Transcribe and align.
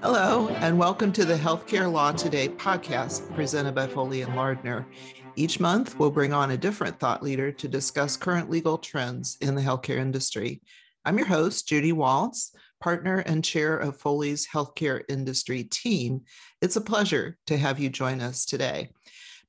Hello, 0.00 0.48
and 0.48 0.78
welcome 0.78 1.10
to 1.10 1.24
the 1.24 1.34
Healthcare 1.34 1.90
Law 1.90 2.12
Today 2.12 2.48
podcast 2.48 3.34
presented 3.34 3.74
by 3.74 3.88
Foley 3.88 4.22
and 4.22 4.36
Lardner. 4.36 4.86
Each 5.34 5.58
month, 5.58 5.98
we'll 5.98 6.12
bring 6.12 6.32
on 6.32 6.52
a 6.52 6.56
different 6.56 7.00
thought 7.00 7.20
leader 7.20 7.50
to 7.50 7.66
discuss 7.66 8.16
current 8.16 8.48
legal 8.48 8.78
trends 8.78 9.36
in 9.40 9.56
the 9.56 9.60
healthcare 9.60 9.98
industry. 9.98 10.62
I'm 11.04 11.18
your 11.18 11.26
host, 11.26 11.66
Judy 11.66 11.90
Waltz, 11.90 12.54
partner 12.80 13.18
and 13.26 13.44
chair 13.44 13.76
of 13.76 13.96
Foley's 13.96 14.46
healthcare 14.46 15.02
industry 15.08 15.64
team. 15.64 16.20
It's 16.62 16.76
a 16.76 16.80
pleasure 16.80 17.36
to 17.48 17.56
have 17.56 17.80
you 17.80 17.88
join 17.88 18.20
us 18.20 18.44
today. 18.44 18.90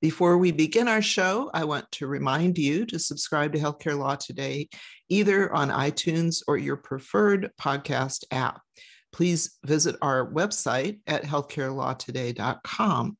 Before 0.02 0.40
we 0.40 0.52
begin 0.52 0.88
our 0.88 1.04
show, 1.04 1.52
I 1.54 1.66
want 1.66 1.92
to 1.92 2.08
remind 2.08 2.58
you 2.58 2.88
to 2.88 2.98
subscribe 2.98 3.54
to 3.54 3.60
Healthcare 3.60 4.00
Law 4.00 4.16
Today, 4.16 4.70
either 5.10 5.54
on 5.54 5.70
iTunes 5.70 6.42
or 6.48 6.58
your 6.58 6.78
preferred 6.78 7.52
podcast 7.62 8.24
app. 8.32 8.62
Please 9.12 9.58
visit 9.66 9.96
our 10.02 10.32
website 10.32 11.00
at 11.08 11.24
healthcarelawtoday.com. 11.24 13.18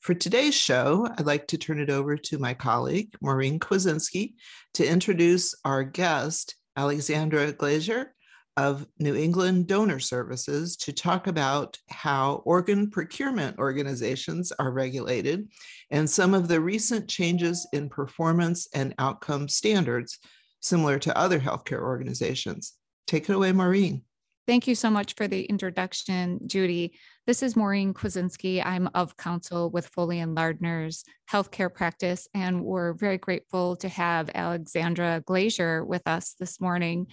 For 0.00 0.14
today's 0.14 0.54
show, 0.54 1.08
I'd 1.18 1.26
like 1.26 1.48
to 1.48 1.58
turn 1.58 1.80
it 1.80 1.90
over 1.90 2.16
to 2.16 2.38
my 2.38 2.54
colleague, 2.54 3.12
Maureen 3.20 3.58
Kwasinski, 3.58 4.34
to 4.74 4.86
introduce 4.86 5.54
our 5.64 5.82
guest, 5.82 6.54
Alexandra 6.76 7.52
Glazier 7.52 8.14
of 8.56 8.86
New 8.98 9.14
England 9.14 9.66
Donor 9.66 9.98
Services 9.98 10.76
to 10.76 10.92
talk 10.92 11.26
about 11.26 11.76
how 11.88 12.42
organ 12.44 12.90
procurement 12.90 13.58
organizations 13.58 14.50
are 14.58 14.70
regulated 14.70 15.48
and 15.90 16.08
some 16.08 16.32
of 16.32 16.48
the 16.48 16.60
recent 16.60 17.08
changes 17.08 17.66
in 17.72 17.88
performance 17.88 18.68
and 18.74 18.94
outcome 18.98 19.48
standards 19.48 20.18
similar 20.60 20.98
to 20.98 21.16
other 21.16 21.38
healthcare 21.38 21.82
organizations. 21.82 22.74
Take 23.06 23.28
it 23.28 23.34
away, 23.34 23.52
Maureen. 23.52 24.02
Thank 24.46 24.68
you 24.68 24.76
so 24.76 24.90
much 24.90 25.14
for 25.14 25.26
the 25.26 25.42
introduction, 25.42 26.38
Judy. 26.46 26.92
This 27.26 27.42
is 27.42 27.56
Maureen 27.56 27.92
Kwasinski. 27.92 28.64
I'm 28.64 28.88
of 28.94 29.16
counsel 29.16 29.70
with 29.70 29.88
Foley 29.88 30.20
and 30.20 30.36
Lardner's 30.36 31.02
healthcare 31.28 31.72
practice, 31.72 32.28
and 32.32 32.64
we're 32.64 32.92
very 32.92 33.18
grateful 33.18 33.74
to 33.78 33.88
have 33.88 34.30
Alexandra 34.32 35.20
Glazier 35.26 35.84
with 35.84 36.06
us 36.06 36.36
this 36.38 36.60
morning. 36.60 37.08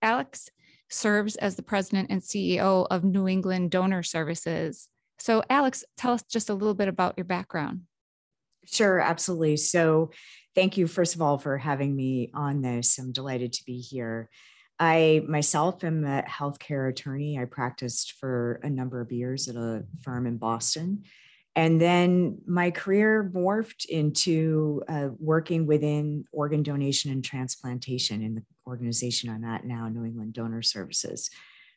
Alex 0.00 0.48
serves 0.88 1.36
as 1.36 1.54
the 1.54 1.62
president 1.62 2.08
and 2.08 2.22
CEO 2.22 2.86
of 2.90 3.04
New 3.04 3.28
England 3.28 3.72
Donor 3.72 4.02
Services. 4.02 4.88
So, 5.18 5.42
Alex, 5.50 5.84
tell 5.98 6.14
us 6.14 6.22
just 6.22 6.48
a 6.48 6.54
little 6.54 6.72
bit 6.72 6.88
about 6.88 7.12
your 7.18 7.26
background. 7.26 7.82
Sure, 8.64 8.98
absolutely. 9.00 9.58
So, 9.58 10.12
thank 10.54 10.78
you, 10.78 10.86
first 10.86 11.14
of 11.14 11.20
all, 11.20 11.36
for 11.36 11.58
having 11.58 11.94
me 11.94 12.30
on 12.32 12.62
this. 12.62 12.98
I'm 12.98 13.12
delighted 13.12 13.52
to 13.52 13.64
be 13.66 13.80
here. 13.80 14.30
I 14.80 15.22
myself 15.28 15.84
am 15.84 16.04
a 16.06 16.22
healthcare 16.22 16.88
attorney. 16.88 17.38
I 17.38 17.44
practiced 17.44 18.12
for 18.12 18.58
a 18.62 18.70
number 18.70 19.02
of 19.02 19.12
years 19.12 19.46
at 19.46 19.54
a 19.54 19.84
firm 20.00 20.26
in 20.26 20.38
Boston. 20.38 21.04
And 21.54 21.78
then 21.78 22.38
my 22.46 22.70
career 22.70 23.30
morphed 23.34 23.84
into 23.84 24.82
uh, 24.88 25.08
working 25.18 25.66
within 25.66 26.24
organ 26.32 26.62
donation 26.62 27.12
and 27.12 27.22
transplantation 27.22 28.22
in 28.22 28.36
the 28.36 28.42
organization 28.66 29.28
I'm 29.28 29.44
at 29.44 29.66
now, 29.66 29.88
New 29.88 30.04
England 30.04 30.32
Donor 30.32 30.62
Services. 30.62 31.28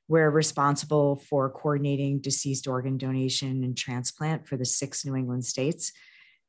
We're 0.08 0.30
responsible 0.30 1.18
for 1.18 1.50
coordinating 1.50 2.20
deceased 2.20 2.68
organ 2.68 2.98
donation 2.98 3.64
and 3.64 3.76
transplant 3.76 4.48
for 4.48 4.56
the 4.56 4.66
six 4.66 5.06
New 5.06 5.16
England 5.16 5.44
states. 5.44 5.92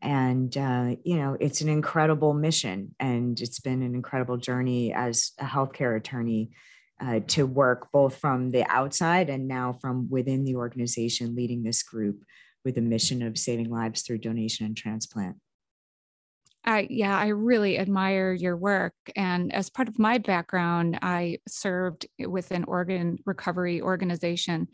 And, 0.05 0.55
uh, 0.57 0.97
you 1.03 1.17
know, 1.17 1.37
it's 1.41 1.63
an 1.63 1.71
incredible 1.71 2.35
mission. 2.35 2.95
And 3.01 3.41
it's 3.41 3.59
been 3.59 3.83
an 3.83 3.95
incredible 3.95 4.37
journey 4.37 4.93
as 4.93 5.33
a 5.39 5.45
healthcare 5.45 5.97
attorney 5.97 6.51
uh, 7.01 7.21
to 7.29 7.47
work 7.47 7.91
both 7.91 8.17
from 8.19 8.51
the 8.51 8.65
outside 8.71 9.31
and 9.31 9.49
now 9.49 9.73
from 9.81 10.09
within 10.11 10.45
the 10.45 10.57
organization, 10.57 11.35
leading 11.35 11.63
this 11.63 11.83
group 11.83 12.23
with 12.65 12.77
a 12.77 12.83
mission 12.83 13.23
of 13.23 13.39
saving 13.39 13.71
lives 13.71 14.03
through 14.03 14.19
donation 14.19 14.67
and 14.67 14.77
transplant. 14.77 15.37
I, 16.67 16.87
yeah, 16.89 17.19
I 17.19 17.29
really 17.29 17.79
admire 17.79 18.33
your 18.33 18.57
work. 18.57 18.95
And 19.17 19.53
as 19.55 19.71
part 19.71 19.89
of 19.89 19.99
my 19.99 20.19
background, 20.19 20.99
I 21.03 21.39
served 21.49 22.07
with 22.19 22.51
an 22.51 22.65
organ 22.65 23.19
recovery 23.27 23.83
organization. 23.83 24.69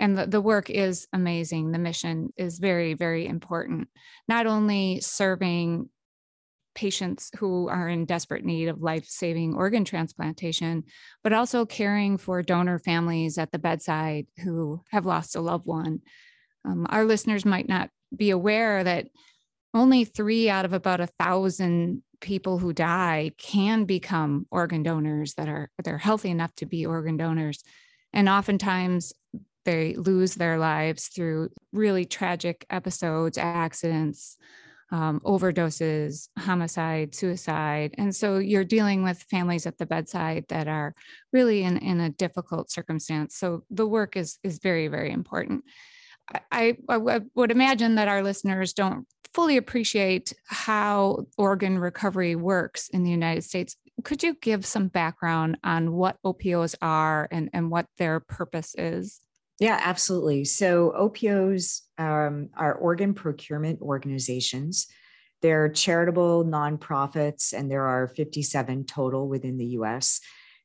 And 0.00 0.16
the, 0.16 0.26
the 0.26 0.40
work 0.40 0.70
is 0.70 1.06
amazing. 1.12 1.70
The 1.70 1.78
mission 1.78 2.32
is 2.36 2.58
very, 2.58 2.94
very 2.94 3.26
important. 3.26 3.88
Not 4.26 4.46
only 4.46 5.00
serving 5.00 5.90
patients 6.74 7.30
who 7.36 7.68
are 7.68 7.86
in 7.88 8.06
desperate 8.06 8.44
need 8.44 8.68
of 8.68 8.80
life 8.80 9.04
saving 9.04 9.54
organ 9.54 9.84
transplantation, 9.84 10.84
but 11.22 11.34
also 11.34 11.66
caring 11.66 12.16
for 12.16 12.42
donor 12.42 12.78
families 12.78 13.36
at 13.36 13.52
the 13.52 13.58
bedside 13.58 14.26
who 14.42 14.80
have 14.90 15.04
lost 15.04 15.36
a 15.36 15.40
loved 15.40 15.66
one. 15.66 16.00
Um, 16.64 16.86
our 16.88 17.04
listeners 17.04 17.44
might 17.44 17.68
not 17.68 17.90
be 18.16 18.30
aware 18.30 18.82
that 18.82 19.08
only 19.74 20.04
three 20.04 20.48
out 20.48 20.64
of 20.64 20.72
about 20.72 21.00
a 21.00 21.06
thousand 21.06 22.02
people 22.22 22.58
who 22.58 22.72
die 22.72 23.32
can 23.36 23.84
become 23.84 24.46
organ 24.50 24.82
donors 24.82 25.34
that 25.34 25.48
are 25.48 25.70
they're 25.84 25.98
healthy 25.98 26.30
enough 26.30 26.54
to 26.54 26.66
be 26.66 26.84
organ 26.84 27.16
donors 27.16 27.62
and 28.12 28.28
oftentimes 28.28 29.12
they 29.64 29.94
lose 29.94 30.34
their 30.34 30.58
lives 30.58 31.08
through 31.08 31.50
really 31.72 32.04
tragic 32.04 32.66
episodes 32.70 33.38
accidents 33.38 34.36
um, 34.92 35.20
overdoses 35.24 36.28
homicide 36.38 37.14
suicide 37.14 37.94
and 37.96 38.14
so 38.14 38.38
you're 38.38 38.64
dealing 38.64 39.04
with 39.04 39.22
families 39.30 39.66
at 39.66 39.78
the 39.78 39.86
bedside 39.86 40.44
that 40.48 40.66
are 40.66 40.94
really 41.32 41.62
in, 41.62 41.76
in 41.78 42.00
a 42.00 42.10
difficult 42.10 42.70
circumstance 42.70 43.36
so 43.36 43.62
the 43.70 43.86
work 43.86 44.16
is 44.16 44.38
is 44.42 44.58
very 44.58 44.88
very 44.88 45.12
important 45.12 45.64
I, 46.52 46.76
I, 46.88 47.20
would 47.34 47.50
imagine 47.50 47.96
that 47.96 48.08
our 48.08 48.22
listeners 48.22 48.72
don't 48.72 49.06
fully 49.34 49.56
appreciate 49.56 50.32
how 50.46 51.26
organ 51.38 51.78
recovery 51.78 52.34
works 52.34 52.88
in 52.88 53.04
the 53.04 53.10
United 53.10 53.42
States. 53.42 53.76
Could 54.02 54.22
you 54.22 54.34
give 54.40 54.66
some 54.66 54.88
background 54.88 55.58
on 55.62 55.92
what 55.92 56.16
OPOs 56.24 56.74
are 56.82 57.28
and, 57.30 57.50
and 57.52 57.70
what 57.70 57.86
their 57.98 58.20
purpose 58.20 58.74
is? 58.76 59.20
Yeah, 59.60 59.78
absolutely. 59.80 60.46
So, 60.46 60.92
OPOs 60.96 61.82
um, 61.98 62.48
are 62.56 62.74
organ 62.74 63.12
procurement 63.12 63.80
organizations. 63.82 64.86
They're 65.42 65.68
charitable 65.68 66.46
nonprofits, 66.46 67.52
and 67.52 67.70
there 67.70 67.86
are 67.86 68.08
57 68.08 68.84
total 68.84 69.28
within 69.28 69.58
the 69.58 69.66
US 69.66 70.20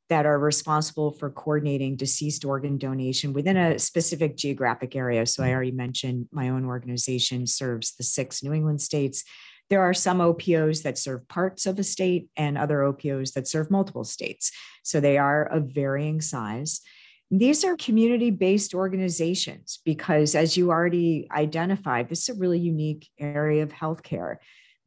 that 0.09 0.25
are 0.25 0.39
responsible 0.39 1.11
for 1.11 1.29
coordinating 1.29 1.97
deceased 1.97 2.45
organ 2.45 2.77
donation 2.77 3.33
within 3.33 3.57
a 3.57 3.79
specific 3.79 4.37
geographic 4.37 4.95
area. 4.95 5.25
So 5.25 5.43
I 5.43 5.51
already 5.51 5.71
mentioned 5.71 6.27
my 6.31 6.49
own 6.49 6.65
organization 6.65 7.47
serves 7.47 7.95
the 7.95 8.03
six 8.03 8.43
New 8.43 8.53
England 8.53 8.81
states. 8.81 9.23
There 9.69 9.81
are 9.81 9.95
some 9.95 10.19
OPOs 10.19 10.83
that 10.83 10.99
serve 10.99 11.27
parts 11.27 11.65
of 11.65 11.79
a 11.79 11.83
state 11.83 12.29
and 12.37 12.57
other 12.57 12.83
OPOs 12.83 13.33
that 13.33 13.47
serve 13.47 13.71
multiple 13.71 14.03
states. 14.03 14.51
So 14.83 14.99
they 14.99 15.17
are 15.17 15.43
of 15.43 15.71
varying 15.73 16.21
size. 16.21 16.81
These 17.31 17.63
are 17.63 17.75
community 17.75 18.29
based 18.29 18.73
organizations 18.73 19.79
because, 19.83 20.35
as 20.35 20.55
you 20.55 20.69
already 20.69 21.27
identified, 21.31 22.07
this 22.07 22.29
is 22.29 22.35
a 22.35 22.39
really 22.39 22.59
unique 22.59 23.09
area 23.19 23.63
of 23.63 23.69
healthcare 23.69 24.37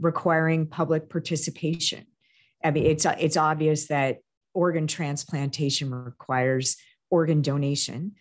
requiring 0.00 0.66
public 0.66 1.09
participation. 1.09 2.06
I 2.65 2.71
mean, 2.71 2.87
it's, 2.87 3.04
it's 3.04 3.37
obvious 3.37 3.88
that 3.88 4.19
organ 4.54 4.87
transplantation 4.87 5.93
requires 5.93 6.76
organ 7.10 7.43
donation. 7.43 8.12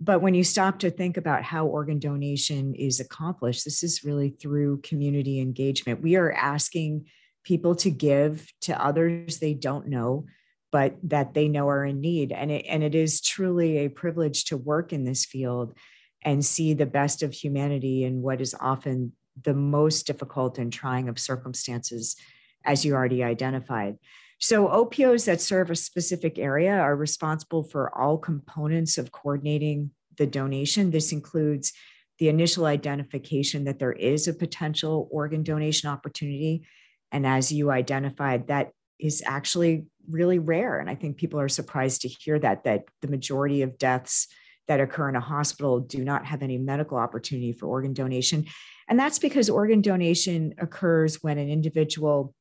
But 0.00 0.22
when 0.22 0.34
you 0.34 0.44
stop 0.44 0.78
to 0.80 0.90
think 0.90 1.16
about 1.16 1.42
how 1.42 1.66
organ 1.66 1.98
donation 1.98 2.74
is 2.74 3.00
accomplished, 3.00 3.64
this 3.64 3.82
is 3.82 4.02
really 4.02 4.30
through 4.30 4.80
community 4.80 5.40
engagement. 5.40 6.02
We 6.02 6.16
are 6.16 6.32
asking 6.32 7.06
people 7.44 7.74
to 7.76 7.90
give 7.90 8.50
to 8.62 8.82
others 8.82 9.38
they 9.38 9.54
don't 9.54 9.88
know, 9.88 10.26
but 10.72 10.96
that 11.02 11.34
they 11.34 11.48
know 11.48 11.68
are 11.68 11.84
in 11.84 12.00
need. 12.00 12.32
And 12.32 12.50
it, 12.50 12.66
and 12.68 12.82
it 12.82 12.94
is 12.94 13.20
truly 13.20 13.78
a 13.78 13.88
privilege 13.88 14.44
to 14.46 14.56
work 14.56 14.92
in 14.92 15.04
this 15.04 15.24
field 15.24 15.74
and 16.22 16.44
see 16.44 16.74
the 16.74 16.86
best 16.86 17.22
of 17.22 17.32
humanity 17.32 18.04
in 18.04 18.22
what 18.22 18.40
is 18.40 18.54
often 18.60 19.12
the 19.42 19.54
most 19.54 20.06
difficult 20.06 20.58
and 20.58 20.72
trying 20.72 21.08
of 21.08 21.18
circumstances, 21.18 22.16
as 22.64 22.84
you 22.84 22.94
already 22.94 23.24
identified. 23.24 23.96
So, 24.38 24.68
OPOs 24.68 25.26
that 25.26 25.40
serve 25.40 25.70
a 25.70 25.76
specific 25.76 26.38
area 26.38 26.72
are 26.72 26.96
responsible 26.96 27.62
for 27.62 27.96
all 27.96 28.16
components 28.16 28.96
of 28.96 29.12
coordinating 29.12 29.90
the 30.16 30.26
donation. 30.26 30.90
This 30.90 31.12
includes 31.12 31.72
the 32.18 32.28
initial 32.28 32.66
identification 32.66 33.64
that 33.64 33.78
there 33.78 33.92
is 33.92 34.28
a 34.28 34.34
potential 34.34 35.08
organ 35.10 35.42
donation 35.42 35.88
opportunity. 35.90 36.66
And 37.12 37.26
as 37.26 37.50
you 37.50 37.70
identified, 37.70 38.48
that 38.48 38.72
is 39.00 39.22
actually 39.26 39.86
really 40.08 40.38
rare. 40.38 40.78
And 40.78 40.90
I 40.90 40.94
think 40.94 41.16
people 41.16 41.40
are 41.40 41.48
surprised 41.48 42.02
to 42.02 42.08
hear 42.08 42.38
that, 42.38 42.64
that 42.64 42.84
the 43.00 43.08
majority 43.08 43.62
of 43.62 43.78
deaths 43.78 44.28
that 44.68 44.80
occur 44.80 45.08
in 45.08 45.16
a 45.16 45.20
hospital 45.20 45.80
do 45.80 46.04
not 46.04 46.26
have 46.26 46.42
any 46.42 46.58
medical 46.58 46.96
opportunity 46.96 47.52
for 47.52 47.66
organ 47.66 47.92
donation. 47.92 48.46
And 48.88 48.98
that's 48.98 49.18
because 49.18 49.50
organ 49.50 49.80
donation 49.80 50.54
occurs 50.58 51.22
when 51.22 51.38
an 51.38 51.48
individual 51.48 52.34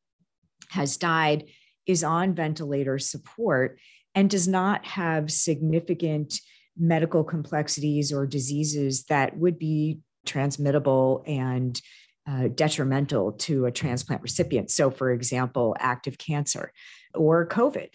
has 0.70 0.98
died 0.98 1.46
is 1.88 2.04
on 2.04 2.36
ventilator 2.36 3.00
support 3.00 3.80
and 4.14 4.30
does 4.30 4.48
not 4.48 4.86
have 4.86 5.32
significant 5.32 6.40
medical 6.78 7.24
complexities 7.24 8.14
or 8.14 8.26
diseases 8.26 9.06
that 9.06 9.38
would 9.38 9.58
be 9.58 10.00
transmittable 10.26 11.24
and 11.28 11.82
uh, 12.30 12.48
detrimental 12.54 13.32
to 13.34 13.66
a 13.66 13.72
transplant 13.72 14.22
recipient. 14.22 14.70
So, 14.70 14.92
for 14.92 15.12
example, 15.12 15.76
active 15.80 16.18
cancer 16.18 16.72
or 17.16 17.48
COVID 17.48 17.90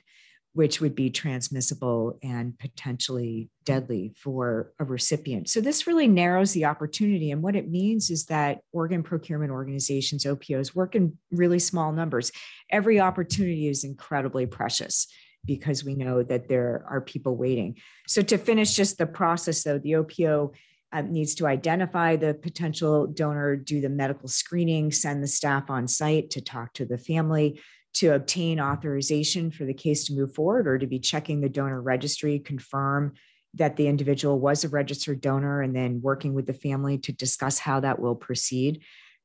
which 0.54 0.80
would 0.80 0.94
be 0.94 1.10
transmissible 1.10 2.16
and 2.22 2.56
potentially 2.60 3.50
deadly 3.64 4.12
for 4.16 4.72
a 4.78 4.84
recipient. 4.84 5.50
So, 5.50 5.60
this 5.60 5.86
really 5.86 6.06
narrows 6.06 6.52
the 6.52 6.64
opportunity. 6.64 7.32
And 7.32 7.42
what 7.42 7.56
it 7.56 7.70
means 7.70 8.08
is 8.08 8.26
that 8.26 8.60
organ 8.72 9.02
procurement 9.02 9.50
organizations, 9.50 10.24
OPOs, 10.24 10.74
work 10.74 10.94
in 10.94 11.18
really 11.32 11.58
small 11.58 11.92
numbers. 11.92 12.30
Every 12.70 13.00
opportunity 13.00 13.68
is 13.68 13.84
incredibly 13.84 14.46
precious 14.46 15.08
because 15.44 15.84
we 15.84 15.94
know 15.94 16.22
that 16.22 16.48
there 16.48 16.84
are 16.88 17.00
people 17.00 17.36
waiting. 17.36 17.76
So, 18.06 18.22
to 18.22 18.38
finish 18.38 18.74
just 18.74 18.96
the 18.96 19.06
process, 19.06 19.64
though, 19.64 19.78
the 19.78 19.96
OPO 19.96 20.52
uh, 20.94 21.02
needs 21.02 21.34
to 21.34 21.46
identify 21.46 22.14
the 22.14 22.34
potential 22.34 23.06
donor, 23.06 23.56
do 23.56 23.80
the 23.80 23.88
medical 23.88 24.28
screening, 24.28 24.92
send 24.92 25.22
the 25.22 25.28
staff 25.28 25.68
on 25.68 25.88
site 25.88 26.30
to 26.30 26.40
talk 26.40 26.72
to 26.74 26.86
the 26.86 26.96
family, 26.96 27.60
to 27.94 28.14
obtain 28.14 28.60
authorization 28.60 29.50
for 29.50 29.64
the 29.64 29.74
case 29.74 30.04
to 30.04 30.14
move 30.14 30.32
forward 30.34 30.68
or 30.68 30.78
to 30.78 30.86
be 30.86 30.98
checking 30.98 31.40
the 31.40 31.48
donor 31.48 31.82
registry, 31.82 32.38
confirm 32.38 33.12
that 33.54 33.76
the 33.76 33.88
individual 33.88 34.38
was 34.38 34.64
a 34.64 34.68
registered 34.68 35.20
donor, 35.20 35.62
and 35.62 35.74
then 35.74 36.00
working 36.00 36.32
with 36.32 36.46
the 36.46 36.54
family 36.54 36.98
to 36.98 37.12
discuss 37.12 37.58
how 37.58 37.80
that 37.80 37.98
will 37.98 38.16
proceed. 38.16 38.82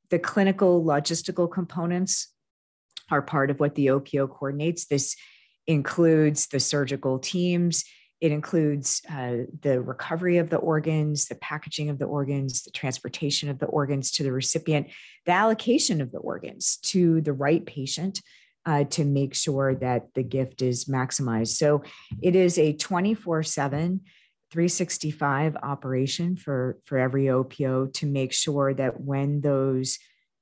The 0.10 0.20
clinical 0.20 0.84
logistical 0.84 1.52
components 1.52 2.34
are 3.12 3.22
part 3.22 3.50
of 3.50 3.60
what 3.60 3.76
the 3.76 3.88
OPO 3.88 4.28
coordinates. 4.28 4.86
This 4.86 5.16
includes 5.68 6.48
the 6.48 6.60
surgical 6.60 7.20
teams. 7.20 7.86
It 8.22 8.32
includes 8.32 9.02
uh, 9.10 9.46
the 9.62 9.82
recovery 9.82 10.38
of 10.38 10.50
the 10.50 10.58
organs, 10.58 11.26
the 11.26 11.36
packaging 11.36 11.90
of 11.90 12.00
the 12.00 12.06
organs, 12.06 12.64
the 12.64 12.72
transportation 12.72 13.50
of 13.50 13.60
the 13.60 13.66
organs 13.68 14.12
to 14.12 14.24
the 14.24 14.32
recipient, 14.32 14.88
the 15.26 15.32
allocation 15.32 16.02
of 16.02 16.12
the 16.12 16.18
organs 16.18 16.78
to 16.84 17.22
the 17.22 17.34
right 17.34 17.66
patient 17.66 18.22
uh, 18.66 18.84
to 18.86 19.06
make 19.06 19.34
sure 19.36 19.74
that 19.76 20.14
the 20.16 20.24
gift 20.24 20.62
is 20.62 20.86
maximized. 20.86 21.56
So 21.56 21.84
it 22.22 22.36
is 22.36 22.58
a 22.58 22.74
24 22.74 23.44
7, 23.44 24.02
365 24.52 25.56
operation 25.64 26.36
for, 26.36 26.78
for 26.86 26.98
every 26.98 27.30
OPO 27.30 27.88
to 27.94 28.06
make 28.06 28.34
sure 28.34 28.74
that 28.74 29.00
when 29.00 29.42
those 29.42 29.98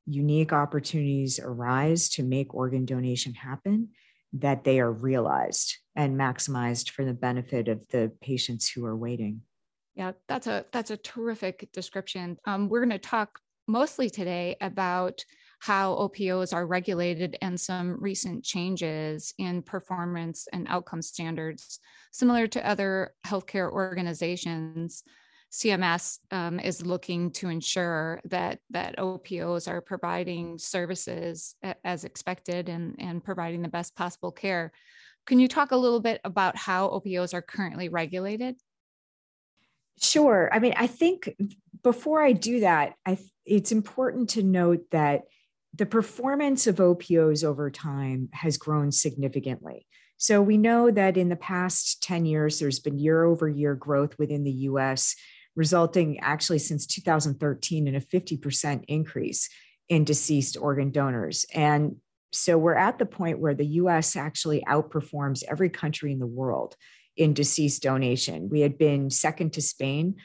unique 0.08 0.54
opportunities 0.54 1.40
arise 1.40 2.10
to 2.10 2.24
make 2.24 2.56
organ 2.56 2.86
donation 2.86 3.34
happen, 3.34 3.90
that 4.34 4.64
they 4.64 4.80
are 4.80 4.92
realized 4.92 5.78
and 5.96 6.18
maximized 6.18 6.90
for 6.90 7.06
the 7.06 7.14
benefit 7.14 7.68
of 7.68 7.88
the 7.90 8.12
patients 8.22 8.70
who 8.70 8.86
are 8.86 8.96
waiting. 8.96 9.42
Yeah, 9.96 10.12
that's 10.28 10.48
a 10.48 10.66
that's 10.72 10.92
a 10.92 10.98
terrific 10.98 11.72
description. 11.72 12.38
Um, 12.46 12.70
we're 12.70 12.82
going 12.86 12.92
to 12.92 13.00
talk 13.00 13.40
mostly 13.68 14.10
today 14.10 14.56
about 14.62 15.24
how 15.60 15.96
OPOs 15.96 16.54
are 16.54 16.68
regulated 16.68 17.36
and 17.42 17.60
some 17.60 17.98
recent 18.00 18.44
changes 18.44 19.34
in 19.40 19.64
performance 19.64 20.48
and 20.54 20.68
outcome 20.70 21.02
standards. 21.02 21.80
Similar 22.12 22.48
to 22.48 22.68
other 22.68 23.14
healthcare 23.26 23.72
organizations, 23.72 25.04
CMS 25.52 26.20
um, 26.32 26.60
is 26.60 26.86
looking 26.86 27.32
to 27.32 27.50
ensure 27.50 28.22
that 28.26 28.60
that 28.70 28.98
OPOs 28.98 29.68
are 29.68 29.82
providing 29.82 30.58
services 30.58 31.56
as 31.84 32.04
expected 32.04 32.70
and, 32.70 32.96
and 33.00 33.24
providing 33.24 33.62
the 33.62 33.70
best 33.70 33.96
possible 33.96 34.32
care. 34.32 34.72
Can 35.26 35.40
you 35.40 35.48
talk 35.48 35.72
a 35.72 35.78
little 35.78 36.00
bit 36.00 36.22
about 36.24 36.56
how 36.56 36.90
OPOs 36.90 37.34
are 37.34 37.42
currently 37.42 37.90
regulated? 37.90 38.56
Sure. 40.02 40.50
I 40.52 40.60
mean, 40.60 40.74
I 40.76 40.88
think 40.88 41.36
before 41.84 42.22
I 42.22 42.34
do 42.34 42.60
that, 42.62 42.94
I, 43.06 43.18
it's 43.46 43.72
important 43.72 44.30
to 44.32 44.44
note 44.44 44.86
that 44.92 45.24
the 45.74 45.86
performance 45.86 46.68
of 46.68 46.80
OPOs 46.80 47.44
over 47.44 47.70
time 47.70 48.30
has 48.34 48.58
grown 48.58 48.92
significantly. 48.92 49.86
So 50.18 50.42
we 50.42 50.58
know 50.58 50.90
that 50.90 51.18
in 51.18 51.30
the 51.30 51.36
past 51.36 52.02
10 52.04 52.26
years, 52.26 52.60
there's 52.60 52.80
been 52.80 52.98
year 52.98 53.24
over 53.24 53.48
year 53.48 53.76
growth 53.76 54.18
within 54.18 54.44
the 54.44 54.52
US, 54.52 55.16
resulting 55.58 56.20
actually 56.20 56.60
since 56.60 56.86
2013 56.86 57.88
in 57.88 57.96
a 57.96 58.00
50% 58.00 58.86
increase 58.88 59.50
in 59.90 60.04
deceased 60.04 60.56
organ 60.56 60.92
donors. 60.92 61.46
And 61.54 61.98
so 62.32 62.58
we're 62.58 62.76
at 62.76 63.00
the 63.00 63.06
point 63.08 63.40
where 63.40 63.56
the 63.56 63.66
US 63.66 64.16
actually 64.16 64.64
outperforms 64.68 65.44
every 65.50 65.70
country 65.70 66.12
in 66.12 66.20
the 66.20 66.28
world 66.28 66.76
in 67.18 67.34
deceased 67.34 67.82
donation. 67.82 68.50
We 68.50 68.62
had 68.62 68.78
been 68.78 69.10
second 69.10 69.54
to 69.54 69.62
Spain, 69.62 70.18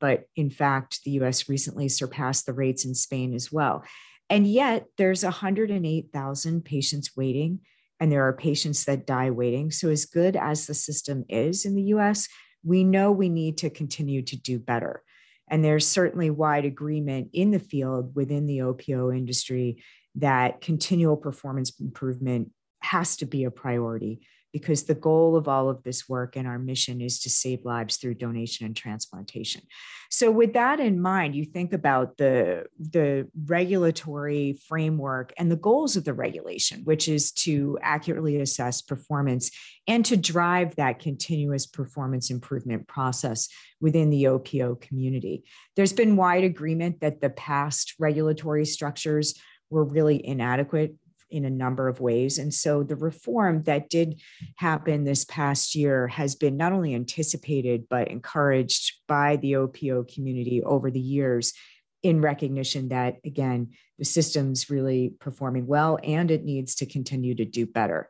but 0.00 0.24
in 0.34 0.48
fact, 0.48 1.00
the 1.04 1.10
US 1.22 1.50
recently 1.50 1.90
surpassed 1.90 2.46
the 2.46 2.54
rates 2.54 2.86
in 2.86 2.94
Spain 2.94 3.34
as 3.34 3.52
well. 3.52 3.84
And 4.30 4.46
yet 4.46 4.86
there's 4.96 5.22
108,000 5.22 6.64
patients 6.64 7.14
waiting, 7.14 7.60
and 8.00 8.10
there 8.10 8.26
are 8.26 8.32
patients 8.32 8.86
that 8.86 9.06
die 9.06 9.30
waiting. 9.30 9.70
So, 9.70 9.90
as 9.90 10.06
good 10.06 10.36
as 10.36 10.66
the 10.66 10.74
system 10.74 11.24
is 11.28 11.64
in 11.64 11.74
the 11.74 11.94
US, 11.94 12.28
we 12.64 12.84
know 12.84 13.12
we 13.12 13.28
need 13.28 13.58
to 13.58 13.70
continue 13.70 14.22
to 14.22 14.36
do 14.36 14.58
better. 14.58 15.02
And 15.48 15.64
there's 15.64 15.86
certainly 15.86 16.30
wide 16.30 16.64
agreement 16.64 17.30
in 17.32 17.50
the 17.50 17.58
field 17.58 18.14
within 18.14 18.46
the 18.46 18.58
OPO 18.58 19.16
industry 19.16 19.82
that 20.16 20.60
continual 20.60 21.16
performance 21.16 21.72
improvement 21.80 22.50
has 22.80 23.16
to 23.18 23.26
be 23.26 23.44
a 23.44 23.50
priority 23.50 24.20
because 24.52 24.84
the 24.84 24.94
goal 24.94 25.36
of 25.36 25.48
all 25.48 25.68
of 25.68 25.82
this 25.82 26.08
work 26.08 26.36
and 26.36 26.46
our 26.46 26.58
mission 26.58 27.00
is 27.00 27.20
to 27.20 27.30
save 27.30 27.64
lives 27.64 27.96
through 27.96 28.14
donation 28.14 28.66
and 28.66 28.74
transplantation. 28.74 29.62
So 30.10 30.30
with 30.30 30.54
that 30.54 30.80
in 30.80 31.00
mind, 31.00 31.34
you 31.34 31.44
think 31.44 31.72
about 31.72 32.16
the, 32.16 32.64
the 32.78 33.28
regulatory 33.46 34.58
framework 34.66 35.32
and 35.36 35.50
the 35.50 35.56
goals 35.56 35.96
of 35.96 36.04
the 36.04 36.14
regulation, 36.14 36.80
which 36.84 37.08
is 37.08 37.30
to 37.32 37.78
accurately 37.82 38.40
assess 38.40 38.80
performance 38.80 39.50
and 39.86 40.04
to 40.06 40.16
drive 40.16 40.76
that 40.76 40.98
continuous 40.98 41.66
performance 41.66 42.30
improvement 42.30 42.88
process 42.88 43.48
within 43.80 44.10
the 44.10 44.24
OPO 44.24 44.80
community. 44.80 45.44
There's 45.76 45.92
been 45.92 46.16
wide 46.16 46.44
agreement 46.44 47.00
that 47.00 47.20
the 47.20 47.30
past 47.30 47.94
regulatory 47.98 48.64
structures 48.64 49.38
were 49.70 49.84
really 49.84 50.24
inadequate 50.24 50.94
in 51.30 51.44
a 51.44 51.50
number 51.50 51.88
of 51.88 52.00
ways. 52.00 52.38
And 52.38 52.52
so 52.52 52.82
the 52.82 52.96
reform 52.96 53.62
that 53.64 53.88
did 53.88 54.20
happen 54.56 55.04
this 55.04 55.24
past 55.24 55.74
year 55.74 56.08
has 56.08 56.34
been 56.34 56.56
not 56.56 56.72
only 56.72 56.94
anticipated, 56.94 57.86
but 57.88 58.08
encouraged 58.08 58.94
by 59.06 59.36
the 59.36 59.56
OPO 59.56 60.12
community 60.12 60.62
over 60.62 60.90
the 60.90 61.00
years 61.00 61.52
in 62.02 62.20
recognition 62.20 62.88
that, 62.88 63.16
again, 63.24 63.70
the 63.98 64.04
system's 64.04 64.70
really 64.70 65.14
performing 65.18 65.66
well 65.66 65.98
and 66.02 66.30
it 66.30 66.44
needs 66.44 66.76
to 66.76 66.86
continue 66.86 67.34
to 67.34 67.44
do 67.44 67.66
better. 67.66 68.08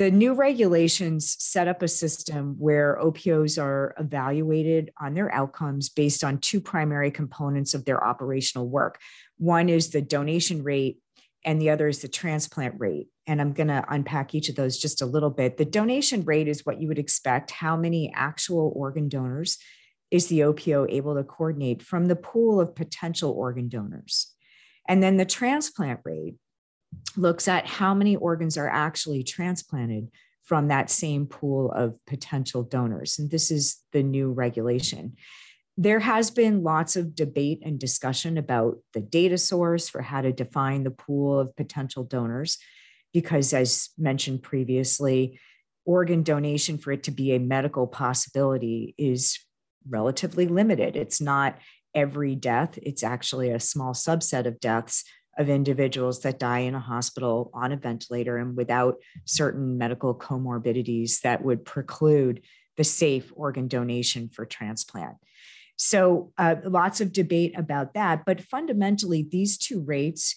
The 0.00 0.10
new 0.10 0.32
regulations 0.32 1.36
set 1.38 1.68
up 1.68 1.82
a 1.82 1.88
system 1.88 2.56
where 2.58 2.98
OPOs 3.02 3.62
are 3.62 3.94
evaluated 3.98 4.92
on 4.98 5.12
their 5.12 5.30
outcomes 5.30 5.90
based 5.90 6.24
on 6.24 6.38
two 6.38 6.58
primary 6.58 7.10
components 7.10 7.74
of 7.74 7.84
their 7.84 8.02
operational 8.02 8.66
work. 8.66 8.98
One 9.36 9.68
is 9.68 9.90
the 9.90 10.00
donation 10.00 10.62
rate 10.62 11.00
and 11.44 11.60
the 11.60 11.70
other 11.70 11.88
is 11.88 12.00
the 12.00 12.08
transplant 12.08 12.74
rate. 12.78 13.08
And 13.26 13.40
I'm 13.40 13.52
going 13.52 13.68
to 13.68 13.84
unpack 13.88 14.34
each 14.34 14.48
of 14.48 14.56
those 14.56 14.78
just 14.78 15.00
a 15.00 15.06
little 15.06 15.30
bit. 15.30 15.56
The 15.56 15.64
donation 15.64 16.24
rate 16.24 16.48
is 16.48 16.66
what 16.66 16.80
you 16.80 16.88
would 16.88 16.98
expect. 16.98 17.50
How 17.50 17.76
many 17.76 18.12
actual 18.14 18.72
organ 18.76 19.08
donors 19.08 19.58
is 20.10 20.26
the 20.26 20.40
OPO 20.40 20.86
able 20.90 21.14
to 21.14 21.24
coordinate 21.24 21.82
from 21.82 22.06
the 22.06 22.16
pool 22.16 22.60
of 22.60 22.74
potential 22.74 23.30
organ 23.30 23.68
donors? 23.68 24.34
And 24.88 25.02
then 25.02 25.16
the 25.16 25.24
transplant 25.24 26.00
rate 26.04 26.34
looks 27.16 27.48
at 27.48 27.66
how 27.66 27.94
many 27.94 28.16
organs 28.16 28.56
are 28.58 28.68
actually 28.68 29.22
transplanted 29.22 30.08
from 30.42 30.68
that 30.68 30.90
same 30.90 31.26
pool 31.26 31.70
of 31.70 31.94
potential 32.06 32.64
donors. 32.64 33.18
And 33.18 33.30
this 33.30 33.50
is 33.50 33.78
the 33.92 34.02
new 34.02 34.32
regulation 34.32 35.16
there 35.80 36.00
has 36.00 36.30
been 36.30 36.62
lots 36.62 36.94
of 36.94 37.14
debate 37.14 37.62
and 37.64 37.80
discussion 37.80 38.36
about 38.36 38.76
the 38.92 39.00
data 39.00 39.38
source 39.38 39.88
for 39.88 40.02
how 40.02 40.20
to 40.20 40.30
define 40.30 40.84
the 40.84 40.90
pool 40.90 41.40
of 41.40 41.56
potential 41.56 42.04
donors, 42.04 42.58
because 43.14 43.54
as 43.54 43.88
mentioned 43.96 44.42
previously, 44.42 45.40
organ 45.86 46.22
donation 46.22 46.76
for 46.76 46.92
it 46.92 47.04
to 47.04 47.10
be 47.10 47.32
a 47.32 47.40
medical 47.40 47.86
possibility 47.86 48.94
is 48.98 49.38
relatively 49.88 50.46
limited. 50.46 50.96
It's 50.96 51.18
not 51.18 51.56
every 51.94 52.34
death, 52.34 52.78
it's 52.82 53.02
actually 53.02 53.48
a 53.48 53.58
small 53.58 53.94
subset 53.94 54.44
of 54.44 54.60
deaths 54.60 55.02
of 55.38 55.48
individuals 55.48 56.20
that 56.20 56.38
die 56.38 56.58
in 56.58 56.74
a 56.74 56.78
hospital 56.80 57.50
on 57.54 57.72
a 57.72 57.78
ventilator 57.78 58.36
and 58.36 58.54
without 58.54 58.96
certain 59.24 59.78
medical 59.78 60.14
comorbidities 60.14 61.20
that 61.22 61.42
would 61.42 61.64
preclude 61.64 62.42
the 62.76 62.84
safe 62.84 63.32
organ 63.34 63.66
donation 63.66 64.28
for 64.28 64.44
transplant. 64.44 65.16
So 65.82 66.30
uh, 66.36 66.56
lots 66.62 67.00
of 67.00 67.10
debate 67.10 67.58
about 67.58 67.94
that. 67.94 68.26
But 68.26 68.42
fundamentally, 68.42 69.22
these 69.22 69.56
two 69.56 69.80
rates 69.80 70.34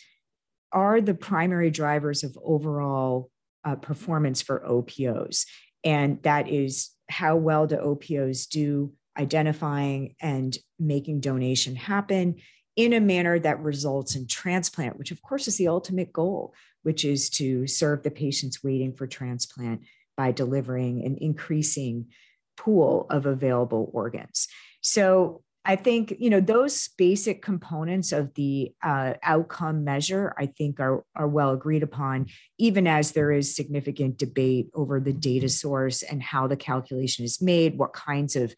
are 0.72 1.02
the 1.02 1.14
primary 1.14 1.70
drivers 1.70 2.24
of 2.24 2.38
overall 2.42 3.30
uh, 3.66 3.76
performance 3.76 4.42
for 4.42 4.66
OPOs. 4.66 5.46
And 5.84 6.24
that 6.24 6.48
is 6.48 6.92
how 7.10 7.36
well 7.36 7.68
do 7.68 7.76
OPOs 7.76 8.48
do 8.48 8.94
identifying 9.20 10.16
and 10.22 10.58
making 10.80 11.20
donation 11.20 11.76
happen 11.76 12.36
in 12.78 12.94
a 12.94 13.02
manner 13.02 13.38
that 13.38 13.60
results 13.60 14.16
in 14.16 14.28
transplant, 14.28 14.98
which 14.98 15.12
of 15.12 15.22
course 15.22 15.50
is 15.50 15.58
the 15.58 15.68
ultimate 15.68 16.14
goal, 16.14 16.54
which 16.84 17.04
is 17.04 17.30
to 17.32 17.68
serve 17.68 18.02
the 18.04 18.12
patients 18.12 18.64
waiting 18.64 18.94
for 18.94 19.08
transplant 19.08 19.82
by 20.16 20.32
delivering 20.32 21.04
an 21.04 21.18
increasing 21.20 22.08
pool 22.56 23.08
of 23.10 23.26
available 23.26 23.92
organs. 23.94 24.48
So 24.84 25.42
I 25.66 25.78
think 25.78 26.16
you 26.20 26.30
know 26.30 26.42
those 26.42 26.90
basic 26.98 27.42
components 27.42 28.12
of 28.12 28.34
the 28.34 28.74
uh, 28.84 29.14
outcome 29.24 29.86
measure. 29.86 30.36
I 30.38 30.48
think 30.48 30.80
are 30.80 31.06
are 31.16 31.28
well 31.28 31.52
agreed 31.52 31.84
upon, 31.84 32.28
even 32.58 32.86
as 32.86 33.14
there 33.14 33.32
is 33.32 33.56
significant 33.56 34.18
debate 34.18 34.68
over 34.74 35.00
the 35.00 35.14
data 35.14 35.48
source 35.48 36.04
and 36.04 36.22
how 36.22 36.48
the 36.48 36.58
calculation 36.58 37.24
is 37.24 37.42
made, 37.42 37.78
what 37.78 37.94
kinds 37.94 38.36
of 38.36 38.54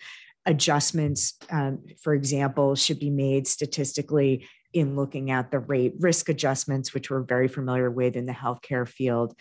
adjustments, 0.48 1.36
um, 1.52 1.84
for 2.02 2.14
example, 2.14 2.76
should 2.76 3.00
be 3.00 3.12
made 3.12 3.48
statistically 3.48 4.48
in 4.74 4.96
looking 4.96 5.30
at 5.32 5.52
the 5.52 5.60
rate 5.60 5.94
risk 6.00 6.28
adjustments, 6.28 6.94
which 6.94 7.12
we're 7.12 7.22
very 7.22 7.48
familiar 7.48 7.90
with 7.90 8.16
in 8.16 8.26
the 8.26 8.34
healthcare 8.34 8.88
field. 8.88 9.36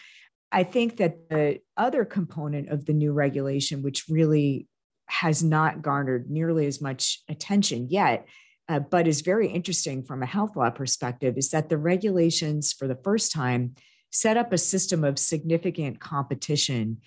I 0.52 0.64
think 0.64 0.98
that 0.98 1.30
the 1.30 1.60
other 1.76 2.04
component 2.04 2.68
of 2.68 2.84
the 2.84 2.92
new 2.92 3.12
regulation, 3.12 3.82
which 3.82 4.04
really 4.08 4.68
has 5.06 5.42
not 5.42 5.82
garnered 5.82 6.30
nearly 6.30 6.66
as 6.66 6.80
much 6.80 7.22
attention 7.28 7.88
yet, 7.90 8.26
uh, 8.68 8.78
but 8.78 9.06
is 9.06 9.20
very 9.20 9.48
interesting 9.48 10.02
from 10.02 10.22
a 10.22 10.26
health 10.26 10.56
law 10.56 10.70
perspective, 10.70 11.36
is 11.36 11.50
that 11.50 11.68
the 11.68 11.78
regulations 11.78 12.72
for 12.72 12.88
the 12.88 12.98
first 13.04 13.32
time 13.32 13.74
set 14.10 14.36
up 14.36 14.52
a 14.52 14.58
system 14.58 15.04
of 15.04 15.18
significant 15.18 16.00
competition 16.00 16.98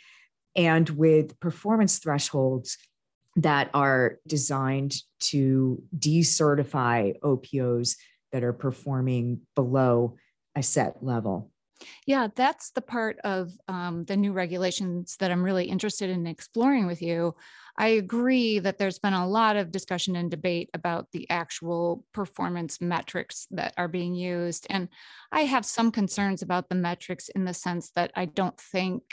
and 0.56 0.89
with 0.89 1.39
performance 1.39 2.00
thresholds 2.00 2.77
that 3.38 3.70
are 3.74 4.18
designed 4.27 4.96
to 5.20 5.82
decertify 5.98 7.13
OPOs 7.22 7.96
that 8.32 8.44
are 8.44 8.54
performing 8.54 9.42
below 9.56 10.18
a 10.56 10.63
set 10.63 11.04
level. 11.04 11.51
Yeah, 12.05 12.27
that's 12.36 12.72
the 12.72 12.81
part 12.81 13.19
of 13.24 13.51
um, 13.67 14.05
the 14.05 14.17
new 14.17 14.31
regulations 14.31 15.15
that 15.19 15.31
I'm 15.31 15.43
really 15.43 15.65
interested 15.65 16.10
in 16.10 16.25
exploring 16.25 16.88
with 16.88 17.01
you. 17.01 17.36
I 17.77 17.89
agree 17.89 18.57
that 18.60 18.79
there's 18.79 18.98
been 18.98 19.13
a 19.13 19.27
lot 19.27 19.55
of 19.55 19.72
discussion 19.72 20.15
and 20.15 20.31
debate 20.31 20.69
about 20.74 21.12
the 21.12 21.29
actual 21.29 22.03
performance 22.13 22.81
metrics 22.81 23.48
that 23.51 23.74
are 23.77 23.88
being 23.88 24.15
used. 24.15 24.65
And 24.69 24.89
I 25.31 25.41
have 25.41 25.65
some 25.65 25.91
concerns 25.91 26.41
about 26.41 26.69
the 26.69 26.75
metrics 26.75 27.29
in 27.29 27.46
the 27.46 27.53
sense 27.53 27.91
that 27.91 28.12
I 28.15 28.25
don't 28.25 28.60
think 28.60 29.03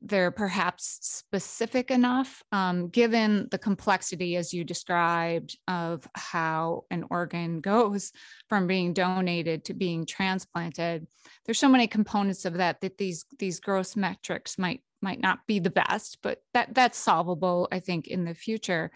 they're 0.00 0.30
perhaps 0.30 0.98
specific 1.02 1.90
enough, 1.90 2.42
um, 2.52 2.88
given 2.88 3.48
the 3.50 3.58
complexity, 3.58 4.36
as 4.36 4.54
you 4.54 4.62
described, 4.62 5.58
of 5.66 6.06
how 6.14 6.84
an 6.90 7.04
organ 7.10 7.60
goes 7.60 8.12
from 8.48 8.66
being 8.66 8.92
donated 8.92 9.64
to 9.64 9.74
being 9.74 10.06
transplanted. 10.06 11.06
There's 11.44 11.58
so 11.58 11.68
many 11.68 11.86
components 11.86 12.44
of 12.44 12.54
that 12.54 12.80
that 12.82 12.98
these 12.98 13.24
these 13.38 13.60
gross 13.60 13.96
metrics 13.96 14.58
might 14.58 14.82
might 15.02 15.20
not 15.20 15.40
be 15.46 15.58
the 15.58 15.70
best, 15.70 16.18
but 16.22 16.42
that 16.54 16.74
that's 16.74 16.98
solvable, 16.98 17.68
I 17.72 17.80
think, 17.80 18.06
in 18.06 18.24
the 18.24 18.34
future. 18.34 18.90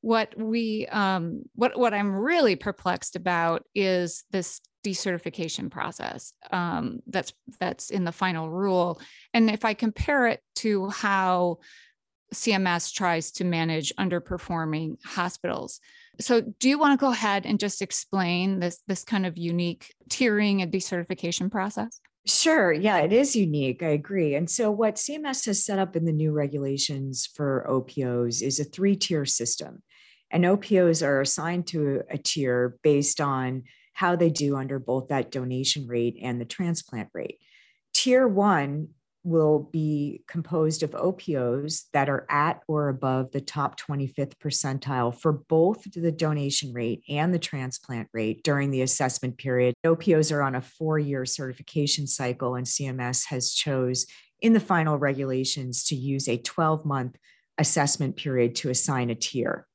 What 0.00 0.38
we 0.38 0.86
um, 0.86 1.42
what 1.54 1.76
what 1.76 1.92
I'm 1.94 2.14
really 2.14 2.54
perplexed 2.54 3.16
about 3.16 3.64
is 3.74 4.24
this 4.30 4.60
decertification 4.86 5.70
process 5.70 6.32
um, 6.52 7.00
that's 7.06 7.32
that's 7.58 7.90
in 7.90 8.04
the 8.04 8.12
final 8.12 8.48
rule. 8.50 9.00
And 9.34 9.50
if 9.50 9.64
I 9.64 9.74
compare 9.74 10.28
it 10.28 10.40
to 10.56 10.88
how 10.90 11.58
CMS 12.34 12.92
tries 12.92 13.30
to 13.32 13.44
manage 13.44 13.92
underperforming 13.96 14.96
hospitals. 15.04 15.80
So 16.20 16.40
do 16.40 16.68
you 16.68 16.78
want 16.78 16.98
to 16.98 17.04
go 17.04 17.12
ahead 17.12 17.46
and 17.46 17.60
just 17.60 17.82
explain 17.82 18.60
this 18.60 18.82
this 18.86 19.04
kind 19.04 19.26
of 19.26 19.36
unique 19.36 19.94
tiering 20.08 20.62
and 20.62 20.72
decertification 20.72 21.50
process? 21.50 22.00
Sure. 22.26 22.72
Yeah, 22.72 22.98
it 22.98 23.12
is 23.12 23.36
unique. 23.36 23.84
I 23.84 23.90
agree. 23.90 24.34
And 24.34 24.50
so, 24.50 24.70
what 24.70 24.96
CMS 24.96 25.46
has 25.46 25.64
set 25.64 25.78
up 25.78 25.94
in 25.94 26.04
the 26.04 26.12
new 26.12 26.32
regulations 26.32 27.28
for 27.36 27.64
OPOs 27.68 28.42
is 28.42 28.58
a 28.58 28.64
three 28.64 28.96
tier 28.96 29.24
system. 29.24 29.82
And 30.32 30.44
OPOs 30.44 31.06
are 31.06 31.20
assigned 31.20 31.68
to 31.68 32.02
a 32.10 32.18
tier 32.18 32.78
based 32.82 33.20
on 33.20 33.62
how 33.96 34.14
they 34.14 34.28
do 34.28 34.56
under 34.56 34.78
both 34.78 35.08
that 35.08 35.30
donation 35.30 35.86
rate 35.86 36.18
and 36.20 36.38
the 36.38 36.44
transplant 36.44 37.08
rate. 37.14 37.38
Tier 37.94 38.28
one 38.28 38.88
will 39.24 39.70
be 39.72 40.22
composed 40.28 40.82
of 40.82 40.90
OPOs 40.90 41.84
that 41.94 42.10
are 42.10 42.26
at 42.28 42.60
or 42.68 42.90
above 42.90 43.32
the 43.32 43.40
top 43.40 43.80
25th 43.80 44.34
percentile 44.36 45.18
for 45.18 45.32
both 45.32 45.82
the 45.90 46.12
donation 46.12 46.74
rate 46.74 47.02
and 47.08 47.32
the 47.32 47.38
transplant 47.38 48.06
rate 48.12 48.42
during 48.44 48.70
the 48.70 48.82
assessment 48.82 49.38
period. 49.38 49.74
OPOs 49.82 50.30
are 50.30 50.42
on 50.42 50.56
a 50.56 50.60
four-year 50.60 51.24
certification 51.24 52.06
cycle 52.06 52.54
and 52.54 52.66
CMS 52.66 53.24
has 53.28 53.54
chose 53.54 54.04
in 54.42 54.52
the 54.52 54.60
final 54.60 54.98
regulations 54.98 55.84
to 55.84 55.96
use 55.96 56.28
a 56.28 56.36
12-month 56.36 57.16
assessment 57.56 58.14
period 58.16 58.54
to 58.56 58.68
assign 58.68 59.08
a 59.08 59.14
tier. 59.14 59.66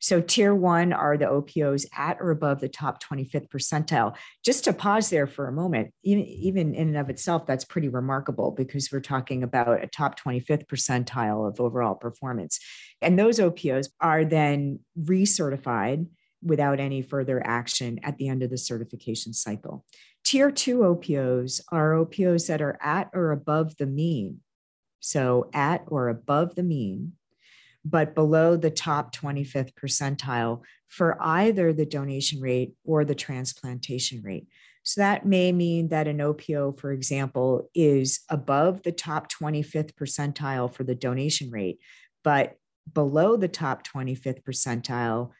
So, 0.00 0.22
tier 0.22 0.54
one 0.54 0.94
are 0.94 1.18
the 1.18 1.26
OPOs 1.26 1.86
at 1.94 2.16
or 2.20 2.30
above 2.30 2.60
the 2.60 2.70
top 2.70 3.02
25th 3.02 3.48
percentile. 3.48 4.16
Just 4.42 4.64
to 4.64 4.72
pause 4.72 5.10
there 5.10 5.26
for 5.26 5.46
a 5.46 5.52
moment, 5.52 5.92
even, 6.02 6.74
in 6.74 6.88
and 6.88 6.96
of 6.96 7.10
itself, 7.10 7.46
that's 7.46 7.66
pretty 7.66 7.88
remarkable 7.88 8.50
because 8.50 8.90
we're 8.90 9.00
talking 9.00 9.42
about 9.42 9.84
a 9.84 9.86
top 9.86 10.18
25th 10.18 10.66
percentile 10.66 11.46
of 11.46 11.60
overall 11.60 11.94
performance. 11.94 12.58
And 13.02 13.18
those 13.18 13.38
OPOs 13.38 13.90
are 14.00 14.24
then 14.24 14.80
recertified 14.98 16.06
without 16.42 16.80
any 16.80 17.02
further 17.02 17.46
action 17.46 18.00
at 18.02 18.16
the 18.16 18.28
end 18.28 18.42
of 18.42 18.48
the 18.48 18.56
certification 18.56 19.34
cycle. 19.34 19.84
Tier 20.24 20.50
two 20.50 20.78
OPOs 20.78 21.60
are 21.70 21.92
OPOs 21.92 22.46
that 22.46 22.62
are 22.62 22.78
at 22.80 23.10
or 23.12 23.32
above 23.32 23.76
the 23.76 23.86
mean. 23.86 24.40
So, 25.00 25.50
at 25.52 25.84
or 25.88 26.08
above 26.08 26.54
the 26.54 26.62
mean 26.62 27.12
but 27.84 28.14
below 28.14 28.56
the 28.56 28.70
top 28.70 29.14
25th 29.14 29.72
percentile 29.74 30.62
for 30.88 31.16
either 31.20 31.72
the 31.72 31.86
donation 31.86 32.40
rate 32.40 32.74
or 32.84 33.04
the 33.04 33.14
transplantation 33.14 34.22
rate. 34.22 34.46
So 34.82 35.00
that 35.00 35.26
may 35.26 35.52
mean 35.52 35.88
that 35.88 36.08
an 36.08 36.20
OPO, 36.20 36.78
for 36.78 36.92
example, 36.92 37.68
is 37.74 38.20
above 38.28 38.82
the 38.82 38.92
top 38.92 39.30
25th 39.30 39.92
percentile 39.92 40.72
for 40.72 40.84
the 40.84 40.94
donation 40.94 41.50
rate, 41.50 41.78
but 42.24 42.56
below 42.92 43.36
the 43.36 43.48
top 43.48 43.86
25th 43.86 44.42
percentile, 44.42 45.30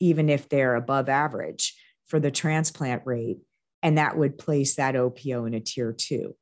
even 0.00 0.28
if 0.28 0.48
they're 0.48 0.74
above 0.74 1.08
average 1.08 1.74
for 2.06 2.20
the 2.20 2.30
transplant 2.30 3.02
rate. 3.04 3.38
And 3.82 3.98
that 3.98 4.16
would 4.16 4.38
place 4.38 4.76
that 4.76 4.96
OPO 4.96 5.46
in 5.46 5.54
a 5.54 5.60
tier 5.60 5.92
two. 5.92 6.34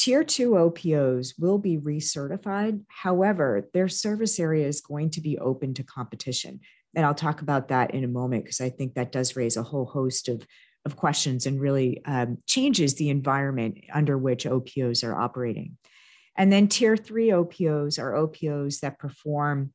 Tier 0.00 0.24
two 0.24 0.56
OPOs 0.56 1.34
will 1.38 1.58
be 1.58 1.76
recertified. 1.76 2.80
However, 2.88 3.68
their 3.74 3.86
service 3.86 4.40
area 4.40 4.66
is 4.66 4.80
going 4.80 5.10
to 5.10 5.20
be 5.20 5.38
open 5.38 5.74
to 5.74 5.82
competition. 5.82 6.60
And 6.96 7.04
I'll 7.04 7.14
talk 7.14 7.42
about 7.42 7.68
that 7.68 7.90
in 7.90 8.02
a 8.02 8.08
moment 8.08 8.44
because 8.44 8.62
I 8.62 8.70
think 8.70 8.94
that 8.94 9.12
does 9.12 9.36
raise 9.36 9.58
a 9.58 9.62
whole 9.62 9.84
host 9.84 10.30
of, 10.30 10.46
of 10.86 10.96
questions 10.96 11.44
and 11.44 11.60
really 11.60 12.02
um, 12.06 12.38
changes 12.46 12.94
the 12.94 13.10
environment 13.10 13.76
under 13.92 14.16
which 14.16 14.46
OPOs 14.46 15.04
are 15.04 15.14
operating. 15.14 15.76
And 16.34 16.50
then 16.50 16.68
tier 16.68 16.96
three 16.96 17.28
OPOs 17.28 17.98
are 17.98 18.16
OPOs 18.16 18.80
that 18.80 18.98
perform 18.98 19.74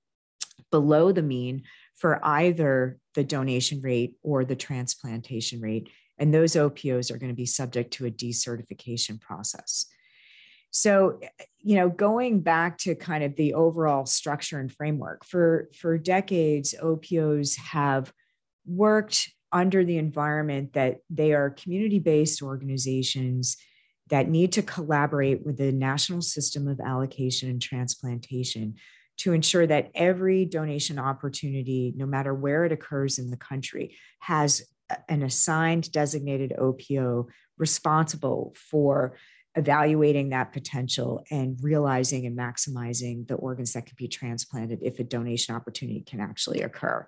below 0.71 1.11
the 1.11 1.21
mean 1.21 1.65
for 1.93 2.19
either 2.25 2.97
the 3.13 3.23
donation 3.23 3.79
rate 3.79 4.15
or 4.23 4.43
the 4.43 4.55
transplantation 4.55 5.61
rate. 5.61 5.87
And 6.17 6.33
those 6.33 6.55
OPOs 6.55 7.11
are 7.11 7.19
going 7.19 7.31
to 7.31 7.35
be 7.35 7.45
subject 7.45 7.93
to 7.93 8.07
a 8.07 8.11
decertification 8.11 9.21
process. 9.21 9.85
So, 10.75 11.19
eh, 11.21 11.27
you 11.59 11.77
know, 11.77 11.87
going 11.89 12.41
back 12.41 12.77
to 12.79 12.95
kind 12.95 13.23
of 13.23 13.37
the 13.37 13.53
overall 13.53 14.05
structure 14.05 14.59
and 14.59 14.69
framework 14.69 15.25
for 15.25 15.69
for 15.73 15.97
decades, 15.97 16.75
OPOs 16.79 17.55
have 17.55 18.11
worked 18.67 19.31
under 19.53 19.85
the 19.85 19.97
environment 19.97 20.73
that 20.73 20.97
they 21.09 21.31
are 21.33 21.49
community-based 21.49 22.41
organizations 22.41 23.55
that 24.09 24.27
need 24.27 24.51
to 24.51 24.61
collaborate 24.61 25.45
with 25.45 25.57
the 25.57 25.71
national 25.71 26.21
system 26.21 26.67
of 26.67 26.81
allocation 26.81 27.49
and 27.49 27.61
transplantation 27.61 28.75
to 29.17 29.31
ensure 29.31 29.65
that 29.65 29.91
every 29.95 30.43
donation 30.43 30.99
opportunity, 30.99 31.93
no 31.95 32.05
matter 32.05 32.33
where 32.33 32.65
it 32.65 32.73
occurs 32.73 33.17
in 33.17 33.29
the 33.31 33.37
country, 33.37 33.95
has 34.19 34.61
an 35.07 35.23
assigned 35.23 35.89
designated 35.93 36.53
OPO 36.59 37.27
responsible 37.57 38.53
for 38.69 39.15
evaluating 39.55 40.29
that 40.29 40.51
potential 40.51 41.23
and 41.31 41.57
realizing 41.61 42.25
and 42.25 42.37
maximizing 42.37 43.27
the 43.27 43.35
organs 43.35 43.73
that 43.73 43.85
could 43.85 43.95
be 43.95 44.07
transplanted 44.07 44.79
if 44.81 44.99
a 44.99 45.03
donation 45.03 45.55
opportunity 45.55 46.01
can 46.01 46.19
actually 46.19 46.61
occur. 46.61 47.07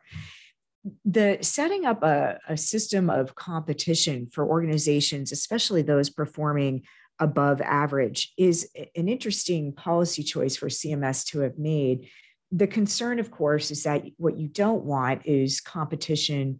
The 1.03 1.39
setting 1.41 1.85
up 1.85 2.03
a, 2.03 2.39
a 2.47 2.55
system 2.55 3.09
of 3.09 3.35
competition 3.35 4.27
for 4.31 4.45
organizations, 4.45 5.31
especially 5.31 5.81
those 5.81 6.09
performing 6.09 6.83
above 7.19 7.59
average, 7.61 8.31
is 8.37 8.69
an 8.95 9.09
interesting 9.09 9.73
policy 9.73 10.23
choice 10.23 10.55
for 10.55 10.69
CMS 10.69 11.25
to 11.31 11.39
have 11.39 11.57
made 11.57 12.07
the 12.51 12.67
concern, 12.67 13.19
of 13.19 13.31
course, 13.31 13.71
is 13.71 13.83
that 13.83 14.05
what 14.17 14.37
you 14.37 14.47
don't 14.47 14.85
want 14.85 15.25
is 15.25 15.59
competition 15.59 16.59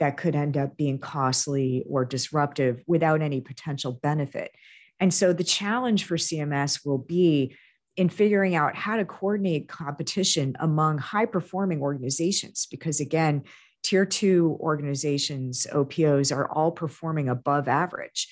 that 0.00 0.16
could 0.16 0.34
end 0.34 0.56
up 0.56 0.76
being 0.76 0.98
costly 0.98 1.84
or 1.88 2.04
disruptive 2.04 2.82
without 2.86 3.22
any 3.22 3.40
potential 3.40 3.92
benefit. 3.92 4.52
And 5.00 5.12
so 5.12 5.32
the 5.32 5.44
challenge 5.44 6.04
for 6.04 6.16
CMS 6.16 6.84
will 6.84 6.98
be 6.98 7.54
in 7.96 8.08
figuring 8.08 8.54
out 8.54 8.74
how 8.74 8.96
to 8.96 9.04
coordinate 9.04 9.68
competition 9.68 10.54
among 10.60 10.98
high 10.98 11.26
performing 11.26 11.80
organizations, 11.80 12.66
because 12.70 13.00
again, 13.00 13.42
tier 13.82 14.04
two 14.04 14.56
organizations, 14.60 15.66
OPOs, 15.72 16.34
are 16.34 16.50
all 16.50 16.70
performing 16.70 17.28
above 17.28 17.68
average. 17.68 18.28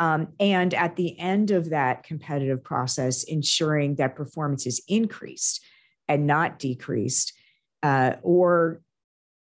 Um, 0.00 0.28
and 0.38 0.74
at 0.74 0.94
the 0.94 1.18
end 1.18 1.50
of 1.50 1.70
that 1.70 2.04
competitive 2.04 2.62
process, 2.62 3.24
ensuring 3.24 3.96
that 3.96 4.14
performance 4.14 4.66
is 4.66 4.80
increased 4.86 5.64
and 6.06 6.26
not 6.26 6.58
decreased, 6.58 7.32
uh, 7.82 8.12
or 8.22 8.80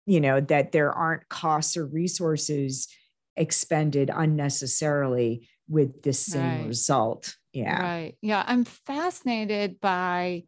you 0.06 0.20
know 0.20 0.40
that 0.40 0.72
there 0.72 0.92
aren't 0.92 1.28
costs 1.30 1.78
or 1.78 1.86
resources 1.86 2.88
expended 3.36 4.10
unnecessarily 4.14 5.48
with 5.68 6.02
the 6.02 6.12
same 6.12 6.60
right. 6.60 6.68
result. 6.68 7.36
Yeah. 7.52 7.80
Right. 7.80 8.16
Yeah. 8.20 8.44
I'm 8.46 8.64
fascinated 8.64 9.80
by 9.80 10.44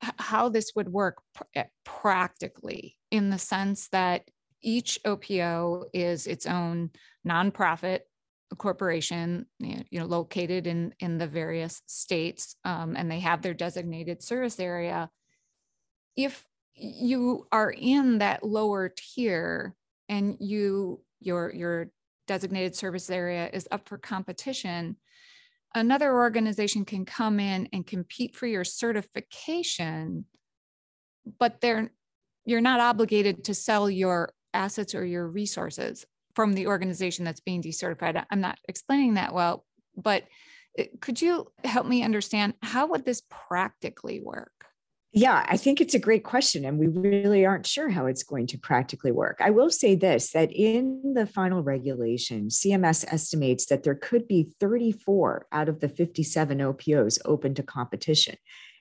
how 0.00 0.48
this 0.48 0.72
would 0.76 0.88
work 0.88 1.22
pr- 1.34 1.44
eh, 1.54 1.64
practically 1.84 2.96
in 3.10 3.30
the 3.30 3.38
sense 3.38 3.88
that 3.88 4.22
each 4.62 4.98
OPO 5.04 5.84
is 5.92 6.26
its 6.26 6.46
own 6.46 6.90
nonprofit 7.26 8.00
corporation, 8.58 9.46
you 9.58 9.84
know, 9.92 10.06
located 10.06 10.66
in 10.66 10.94
in 11.00 11.18
the 11.18 11.26
various 11.26 11.82
states, 11.86 12.56
um, 12.64 12.94
and 12.96 13.10
they 13.10 13.20
have 13.20 13.42
their 13.42 13.54
designated 13.54 14.22
service 14.22 14.60
area. 14.60 15.10
If 16.16 16.44
you 16.74 17.46
are 17.50 17.70
in 17.70 18.18
that 18.18 18.44
lower 18.44 18.92
tier 18.94 19.74
and 20.08 20.36
you 20.40 21.02
your 21.20 21.52
your 21.52 21.90
designated 22.26 22.76
service 22.76 23.10
area 23.10 23.50
is 23.52 23.68
up 23.70 23.88
for 23.88 23.98
competition, 23.98 24.96
another 25.74 26.14
organization 26.14 26.84
can 26.84 27.04
come 27.04 27.38
in 27.38 27.68
and 27.72 27.86
compete 27.86 28.34
for 28.34 28.46
your 28.46 28.64
certification, 28.64 30.24
but 31.38 31.60
they're 31.60 31.90
you're 32.44 32.60
not 32.60 32.80
obligated 32.80 33.44
to 33.44 33.54
sell 33.54 33.90
your 33.90 34.32
assets 34.54 34.94
or 34.94 35.04
your 35.04 35.26
resources 35.26 36.06
from 36.34 36.52
the 36.52 36.68
organization 36.68 37.24
that's 37.24 37.40
being 37.40 37.62
decertified. 37.62 38.24
I'm 38.30 38.40
not 38.40 38.58
explaining 38.68 39.14
that 39.14 39.34
well, 39.34 39.64
but 39.96 40.24
uh, 40.78 40.84
could 41.00 41.20
you 41.20 41.50
help 41.64 41.86
me 41.86 42.04
understand 42.04 42.54
how 42.62 42.86
would 42.88 43.04
this 43.04 43.22
practically 43.48 44.20
work? 44.20 44.52
Yeah, 45.18 45.46
I 45.48 45.56
think 45.56 45.80
it's 45.80 45.94
a 45.94 45.98
great 45.98 46.24
question, 46.24 46.66
and 46.66 46.78
we 46.78 46.88
really 46.88 47.46
aren't 47.46 47.64
sure 47.64 47.88
how 47.88 48.04
it's 48.04 48.22
going 48.22 48.46
to 48.48 48.58
practically 48.58 49.12
work. 49.12 49.38
I 49.40 49.48
will 49.48 49.70
say 49.70 49.94
this 49.94 50.32
that 50.32 50.52
in 50.52 51.14
the 51.14 51.24
final 51.24 51.62
regulation, 51.62 52.48
CMS 52.48 53.02
estimates 53.10 53.64
that 53.68 53.82
there 53.82 53.94
could 53.94 54.28
be 54.28 54.50
34 54.60 55.46
out 55.50 55.70
of 55.70 55.80
the 55.80 55.88
57 55.88 56.58
OPOs 56.58 57.18
open 57.24 57.54
to 57.54 57.62
competition. 57.62 58.36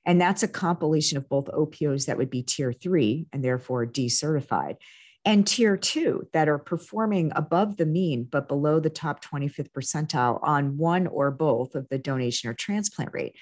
And 0.05 0.19
that's 0.19 0.43
a 0.43 0.49
compilation 0.49 1.17
of 1.17 1.29
both 1.29 1.45
OPOs 1.45 2.05
that 2.07 2.17
would 2.17 2.29
be 2.29 2.43
tier 2.43 2.73
three 2.73 3.27
and 3.31 3.41
therefore 3.41 3.85
decertified, 3.85 4.75
and 5.23 5.47
tier 5.47 5.77
two 5.77 6.27
that 6.33 6.49
are 6.49 6.59
performing 6.59 7.31
above 7.33 7.77
the 7.77 7.85
mean 7.85 8.27
but 8.29 8.49
below 8.49 8.81
the 8.81 8.89
top 8.89 9.23
25th 9.23 9.71
percentile 9.71 10.41
on 10.43 10.77
one 10.77 11.07
or 11.07 11.31
both 11.31 11.75
of 11.75 11.87
the 11.87 11.97
donation 11.97 12.49
or 12.49 12.53
transplant 12.53 13.13
rate. 13.13 13.37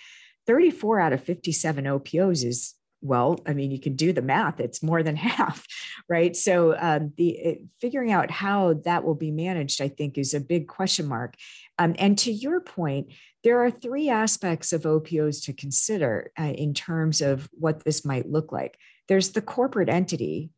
34 0.46 1.00
out 1.00 1.14
of 1.14 1.24
57 1.24 1.86
OPOs 1.86 2.44
is 2.44 2.76
well, 3.04 3.40
I 3.46 3.54
mean, 3.54 3.70
you 3.70 3.80
can 3.80 3.96
do 3.96 4.14
the 4.14 4.22
math; 4.22 4.60
it's 4.60 4.82
more 4.82 5.04
than 5.04 5.16
half, 5.18 5.66
right? 6.10 6.36
So, 6.36 6.76
um, 6.80 7.14
the 7.18 7.30
it, 7.30 7.62
figuring 7.80 8.12
out 8.12 8.32
how 8.32 8.74
that 8.86 9.04
will 9.04 9.16
be 9.16 9.32
managed, 9.32 9.82
I 9.82 9.90
think, 9.90 10.18
is 10.18 10.34
a 10.34 10.40
big 10.40 10.68
question 10.68 11.08
mark. 11.08 11.36
Um, 11.78 11.96
and 12.00 12.18
to 12.20 12.32
your 12.32 12.62
point, 12.62 13.08
there 13.44 13.64
are 13.64 13.70
three 13.70 14.10
aspects 14.10 14.72
of 14.72 14.86
OPOs 14.86 15.42
to 15.46 15.54
consider 15.54 16.32
uh, 16.40 16.44
in 16.44 16.74
terms 16.74 17.22
of 17.22 17.50
what 17.52 17.84
this 17.84 18.06
might 18.06 18.30
look 18.30 18.52
like. 18.52 18.78
There's 19.10 19.32
the 19.32 19.42
corporate 19.42 19.90
entity, 19.90 20.52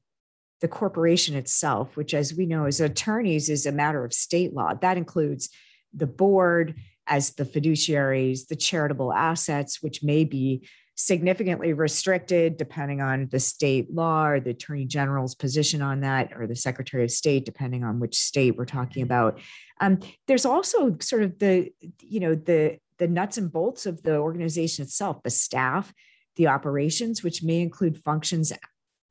the 0.61 0.67
corporation 0.67 1.35
itself, 1.35 1.97
which, 1.97 2.13
as 2.13 2.33
we 2.33 2.45
know, 2.45 2.65
as 2.65 2.79
attorneys, 2.79 3.49
is 3.49 3.65
a 3.65 3.71
matter 3.71 4.05
of 4.05 4.13
state 4.13 4.53
law. 4.53 4.75
That 4.75 4.97
includes 4.97 5.49
the 5.93 6.07
board 6.07 6.75
as 7.07 7.31
the 7.31 7.45
fiduciaries, 7.45 8.47
the 8.47 8.55
charitable 8.55 9.13
assets, 9.13 9.81
which 9.81 10.03
may 10.03 10.23
be 10.23 10.67
significantly 10.95 11.73
restricted 11.73 12.55
depending 12.55 13.01
on 13.01 13.27
the 13.29 13.39
state 13.39 13.93
law 13.93 14.27
or 14.27 14.39
the 14.39 14.51
attorney 14.51 14.85
general's 14.85 15.35
position 15.35 15.81
on 15.81 15.99
that 15.99 16.31
or 16.35 16.47
the 16.47 16.55
secretary 16.55 17.03
of 17.03 17.11
state 17.11 17.45
depending 17.45 17.83
on 17.83 17.99
which 17.99 18.17
state 18.17 18.55
we're 18.55 18.65
talking 18.65 19.03
mm-hmm. 19.03 19.11
about 19.11 19.39
um, 19.81 19.99
there's 20.27 20.45
also 20.45 20.95
sort 21.01 21.23
of 21.23 21.37
the 21.39 21.69
you 21.99 22.21
know 22.21 22.33
the 22.33 22.77
the 22.97 23.09
nuts 23.09 23.37
and 23.37 23.51
bolts 23.51 23.85
of 23.85 24.01
the 24.03 24.15
organization 24.17 24.83
itself 24.83 25.21
the 25.23 25.29
staff 25.29 25.93
the 26.37 26.47
operations 26.47 27.21
which 27.23 27.43
may 27.43 27.59
include 27.59 28.01
functions 28.03 28.53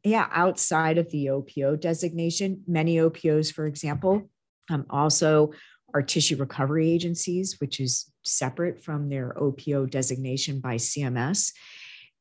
yeah 0.03 0.27
outside 0.33 0.97
of 0.97 1.11
the 1.11 1.27
opo 1.27 1.79
designation 1.79 2.63
many 2.67 2.97
opos 2.97 3.53
for 3.53 3.67
example 3.67 4.31
um, 4.71 4.87
also 4.89 5.53
are 5.95 6.03
tissue 6.03 6.37
recovery 6.37 6.91
agencies, 6.91 7.61
which 7.61 7.79
is 7.81 8.11
separate 8.25 8.83
from 8.83 9.09
their 9.09 9.33
OPO 9.41 9.89
designation 9.89 10.59
by 10.61 10.75
CMS. 10.75 11.53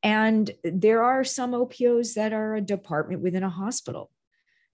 And 0.02 0.50
there 0.62 1.02
are 1.02 1.24
some 1.24 1.52
OPOs 1.52 2.14
that 2.14 2.32
are 2.32 2.54
a 2.54 2.60
department 2.60 3.20
within 3.20 3.42
a 3.42 3.50
hospital, 3.50 4.10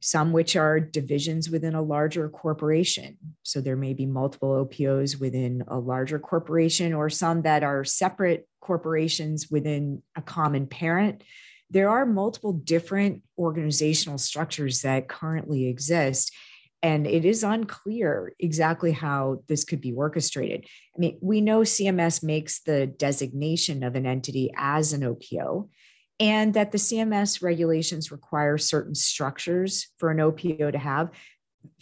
some 0.00 0.32
which 0.32 0.54
are 0.54 0.78
divisions 0.78 1.48
within 1.48 1.74
a 1.74 1.82
larger 1.82 2.28
corporation. 2.28 3.16
So 3.42 3.60
there 3.60 3.76
may 3.76 3.94
be 3.94 4.06
multiple 4.06 4.50
OPOs 4.50 5.18
within 5.18 5.64
a 5.68 5.78
larger 5.78 6.18
corporation, 6.18 6.92
or 6.92 7.08
some 7.08 7.42
that 7.42 7.62
are 7.62 7.84
separate 7.84 8.46
corporations 8.60 9.50
within 9.50 10.02
a 10.14 10.20
common 10.20 10.66
parent. 10.66 11.22
There 11.70 11.88
are 11.88 12.04
multiple 12.04 12.52
different 12.52 13.22
organizational 13.38 14.18
structures 14.18 14.82
that 14.82 15.08
currently 15.08 15.68
exist 15.68 16.34
and 16.82 17.06
it 17.06 17.24
is 17.24 17.42
unclear 17.42 18.32
exactly 18.38 18.92
how 18.92 19.42
this 19.48 19.64
could 19.64 19.80
be 19.80 19.92
orchestrated. 19.92 20.64
I 20.96 20.98
mean, 20.98 21.18
we 21.20 21.40
know 21.40 21.60
CMS 21.60 22.22
makes 22.22 22.60
the 22.62 22.86
designation 22.86 23.82
of 23.82 23.96
an 23.96 24.06
entity 24.06 24.50
as 24.56 24.92
an 24.92 25.02
OPO, 25.02 25.68
and 26.18 26.54
that 26.54 26.72
the 26.72 26.78
CMS 26.78 27.42
regulations 27.42 28.10
require 28.10 28.58
certain 28.58 28.94
structures 28.94 29.88
for 29.98 30.10
an 30.10 30.20
OPO 30.20 30.70
to 30.70 30.78
have. 30.78 31.10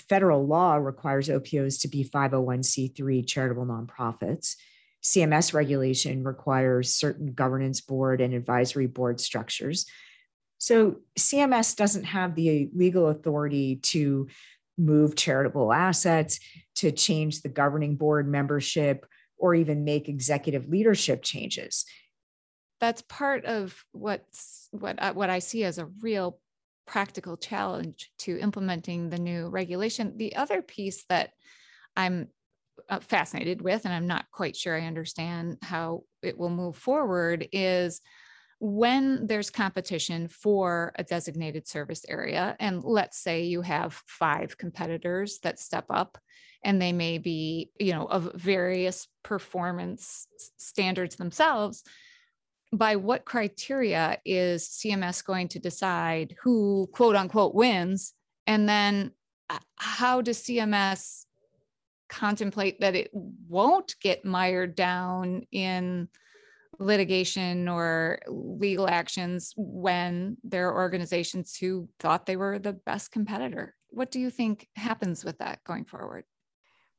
Federal 0.09 0.47
law 0.47 0.75
requires 0.75 1.29
OPOs 1.29 1.79
to 1.79 1.89
be 1.89 2.05
501c3 2.05 3.27
charitable 3.27 3.67
nonprofits. 3.67 4.57
CMS 5.03 5.55
regulation 5.55 6.25
requires 6.25 6.95
certain 6.95 7.33
governance 7.33 7.81
board 7.81 8.21
and 8.21 8.35
advisory 8.35 8.87
board 8.87 9.21
structures. 9.21 9.87
So 10.59 10.97
CMS 11.17 11.77
doesn't 11.77 12.05
have 12.05 12.35
the 12.35 12.69
legal 12.75 13.09
authority 13.09 13.77
to 13.77 14.27
move 14.79 15.17
charitable 15.17 15.73
assets, 15.73 16.41
to 16.77 16.93
change 16.93 17.43
the 17.43 17.49
governing 17.49 17.97
board 17.97 18.29
membership, 18.29 19.05
or 19.37 19.55
even 19.55 19.85
make 19.85 20.09
executive 20.09 20.69
leadership 20.69 21.23
changes. 21.23 21.85
That's 22.81 23.03
part 23.03 23.45
of 23.45 23.85
what's 23.93 24.69
what 24.71 25.03
I, 25.03 25.11
what 25.11 25.31
I 25.31 25.41
see 25.41 25.65
as 25.65 25.79
a 25.79 25.87
real 26.01 26.39
practical 26.87 27.37
challenge 27.37 28.11
to 28.19 28.39
implementing 28.39 29.11
the 29.11 29.19
new 29.19 29.49
regulation. 29.49 30.17
The 30.17 30.37
other 30.37 30.63
piece 30.63 31.05
that 31.09 31.31
I'm 31.97 32.29
uh, 32.89 33.01
fascinated 33.01 33.61
with, 33.61 33.85
and 33.85 33.93
I'm 33.93 34.07
not 34.07 34.31
quite 34.33 34.57
sure 34.57 34.77
I 34.77 34.87
understand 34.87 35.59
how 35.63 36.05
it 36.23 36.39
will 36.39 36.51
move 36.51 36.77
forward, 36.77 37.49
is 37.53 38.01
when 38.61 39.27
there's 39.27 39.51
competition 39.51 40.29
for 40.29 40.93
a 40.97 41.05
designated 41.05 41.69
service 41.69 42.05
area, 42.09 42.57
and 42.59 42.83
let's 42.83 43.19
say 43.19 43.45
you 43.45 43.63
have 43.63 44.03
five 44.07 44.59
competitors 44.59 45.39
that 45.43 45.61
step 45.61 45.87
up 45.91 46.19
and 46.65 46.83
they 46.83 46.93
may 46.93 47.19
be, 47.19 47.71
you 47.79 47.93
know, 47.93 48.07
of 48.07 48.33
various 48.35 49.07
performance 49.23 50.27
standards 50.57 51.17
themselves, 51.17 51.85
by 52.73 52.97
what 52.97 53.25
criteria 53.25 54.19
is 54.25 54.69
CMS 54.69 55.25
going 55.25 55.49
to 55.49 55.59
decide 55.59 56.35
who 56.43 56.89
quote 56.93 57.17
unquote 57.17 57.55
wins? 57.55 58.13
And 58.47 58.69
then 58.69 59.13
uh, 59.49 59.59
how 59.77 60.21
does 60.21 60.43
CMS 60.43 61.25
contemplate 62.09 62.81
that 62.81 62.97
it 62.97 63.11
won't 63.13 63.95
get 64.03 64.25
mired 64.25 64.75
down 64.75 65.47
in 65.53 66.09
litigation 66.79 67.69
or 67.69 68.21
legal 68.29 68.89
actions 68.89 69.53
when 69.57 70.37
there 70.45 70.69
are 70.69 70.77
organizations 70.77 71.57
who 71.57 71.89
thought 71.99 72.27
they 72.27 72.37
were 72.37 72.59
the 72.59 72.73
best 72.73 73.11
competitor. 73.11 73.75
What 73.91 74.11
do 74.11 74.21
you 74.21 74.31
think 74.31 74.69
happens 74.77 75.25
with 75.25 75.39
that 75.39 75.65
going 75.65 75.85
forward? 75.85 76.25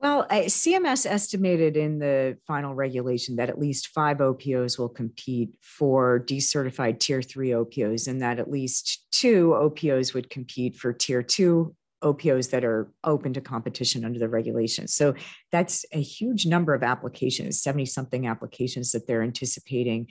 Well, 0.01 0.25
CMS 0.29 1.05
estimated 1.05 1.75
in 1.75 1.99
the 1.99 2.37
final 2.47 2.73
regulation 2.73 3.35
that 3.35 3.49
at 3.49 3.59
least 3.59 3.89
five 3.89 4.21
OPOs 4.21 4.79
will 4.79 4.87
compete 4.87 5.49
for 5.61 6.23
decertified 6.25 6.99
tier 6.99 7.21
three 7.21 7.53
OPOs, 7.53 8.07
and 8.07 8.21
that 8.21 8.39
at 8.39 8.49
least 8.49 9.05
two 9.11 9.53
OPOs 9.55 10.13
would 10.13 10.29
compete 10.29 10.77
for 10.77 10.93
tier 10.93 11.21
two 11.21 11.75
OPOs 12.01 12.49
that 12.51 12.63
are 12.63 12.91
open 13.03 13.33
to 13.33 13.41
competition 13.41 14.05
under 14.05 14.19
the 14.19 14.29
regulations. 14.29 14.93
So 14.93 15.13
that's 15.51 15.85
a 15.91 16.01
huge 16.01 16.45
number 16.45 16.73
of 16.73 16.83
applications, 16.83 17.61
70 17.61 17.85
something 17.85 18.27
applications 18.27 18.91
that 18.91 19.07
they're 19.07 19.23
anticipating 19.23 20.07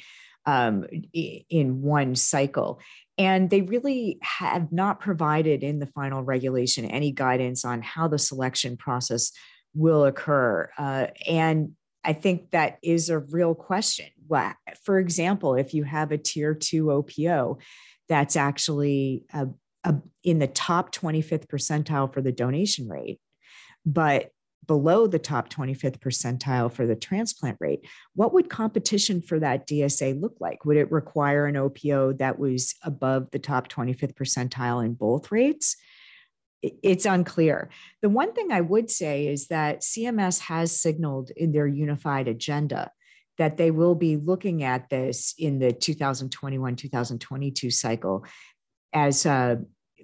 um, 0.46 0.87
in 1.12 1.83
one 1.83 2.14
cycle. 2.14 2.81
And 3.16 3.51
they 3.51 3.62
really 3.62 4.18
have 4.22 4.72
not 4.72 5.01
provided 5.01 5.62
in 5.62 5.79
the 5.79 5.87
final 5.87 6.22
regulation 6.22 6.85
any 6.85 7.11
guidance 7.11 7.64
on 7.64 7.83
how 7.83 8.09
the 8.09 8.18
selection 8.18 8.77
process 8.77 9.33
will 9.74 10.05
occur. 10.05 10.70
Uh, 10.79 11.09
and 11.27 11.72
I 12.05 12.12
think 12.12 12.53
that 12.53 12.79
is 12.83 13.11
a 13.11 13.18
real 13.18 13.55
question. 13.55 14.07
For 14.85 14.98
example, 14.98 15.55
if 15.55 15.74
you 15.74 15.85
have 15.85 16.12
a 16.12 16.18
tier 16.18 16.55
two 16.55 16.90
OPO 16.90 17.59
that's 18.09 18.37
actually 18.37 19.24
a, 19.33 19.48
in 20.25 20.38
the 20.38 20.47
top 20.47 20.95
25th 20.95 21.47
percentile 21.47 22.12
for 22.12 22.21
the 22.21 22.33
donation 22.33 22.88
rate, 22.88 23.21
but 23.87 24.31
below 24.67 25.07
the 25.07 25.19
top 25.19 25.49
25th 25.49 25.99
percentile 25.99 26.71
for 26.71 26.87
the 26.87 26.97
transplant 26.97 27.57
rate, 27.61 27.87
what 28.14 28.35
would 28.35 28.51
competition 28.51 29.23
for 29.23 29.38
that 29.41 29.67
DSA 29.67 30.21
look 30.21 30.37
like? 30.41 30.64
Would 30.64 30.77
it 30.77 30.93
require 30.93 31.47
an 31.47 31.57
OPO 31.57 32.19
that 32.19 32.38
was 32.38 32.75
above 32.83 33.31
the 33.31 33.38
top 33.38 33.69
25th 33.69 34.14
percentile 34.14 34.85
in 34.85 34.95
both 34.95 35.33
rates? 35.33 35.77
it's 36.62 37.07
unclear. 37.07 37.71
The 38.03 38.09
one 38.09 38.33
thing 38.33 38.51
I 38.51 38.61
would 38.61 38.91
say 38.91 39.29
is 39.29 39.49
that 39.49 39.83
CMS 39.83 40.41
has 40.41 40.81
signaled 40.81 41.31
in 41.37 41.53
their 41.53 41.67
unified 41.67 42.29
agenda 42.29 42.91
that 43.38 43.57
they 43.57 43.71
will 43.71 43.95
be 43.95 44.17
looking 44.17 44.64
at 44.64 44.91
this 44.91 45.35
in 45.38 45.61
the 45.61 45.73
2021 45.73 46.75
2022 46.75 47.71
cycle 47.71 48.25
as 48.92 49.27
uh, 49.27 49.57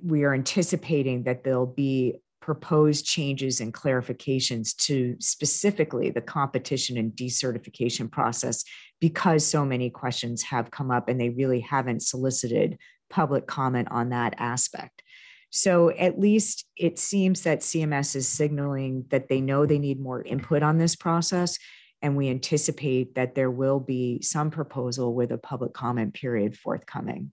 we 0.03 0.25
are 0.25 0.35
anticipating 0.35 1.25
that 1.25 1.45
there'll 1.45 1.67
be 1.67 2.21
proposed 2.41 3.07
changes 3.07 3.61
and 3.61 3.73
clarifications 3.73 4.77
to 4.77 5.17
specifically 5.19 6.11
the 6.11 6.21
competition 6.21 6.99
and 6.99 7.13
decertification 7.13 8.11
process 8.11 8.65
because 9.01 9.47
so 9.47 9.65
many 9.65 9.89
questions 9.89 10.43
have 10.43 10.71
come 10.71 10.91
up 10.91 11.09
and 11.09 11.19
they 11.19 11.31
really 11.31 11.61
haven't 11.61 12.03
solicited 12.03 12.77
public 13.09 13.47
comment 13.47 13.89
on 13.91 14.11
that 14.11 14.35
aspect. 14.37 15.03
So 15.49 15.91
at 15.91 16.19
least 16.19 16.67
it 16.77 16.99
seems 16.99 17.43
that 17.43 17.61
CMS 17.61 18.15
is 18.15 18.29
signaling 18.29 19.07
that 19.11 19.29
they 19.29 19.41
know 19.41 19.65
they 19.65 19.79
need 19.79 20.01
more 20.01 20.23
input 20.23 20.63
on 20.63 20.77
this 20.79 20.97
process. 20.97 21.59
And 22.03 22.17
we 22.17 22.29
anticipate 22.29 23.15
that 23.15 23.35
there 23.35 23.51
will 23.51 23.81
be 23.81 24.21
some 24.21 24.51
proposal 24.51 25.15
with 25.15 25.33
a 25.33 25.39
public 25.39 25.73
comment 25.73 26.13
period 26.13 26.59
forthcoming. 26.59 27.33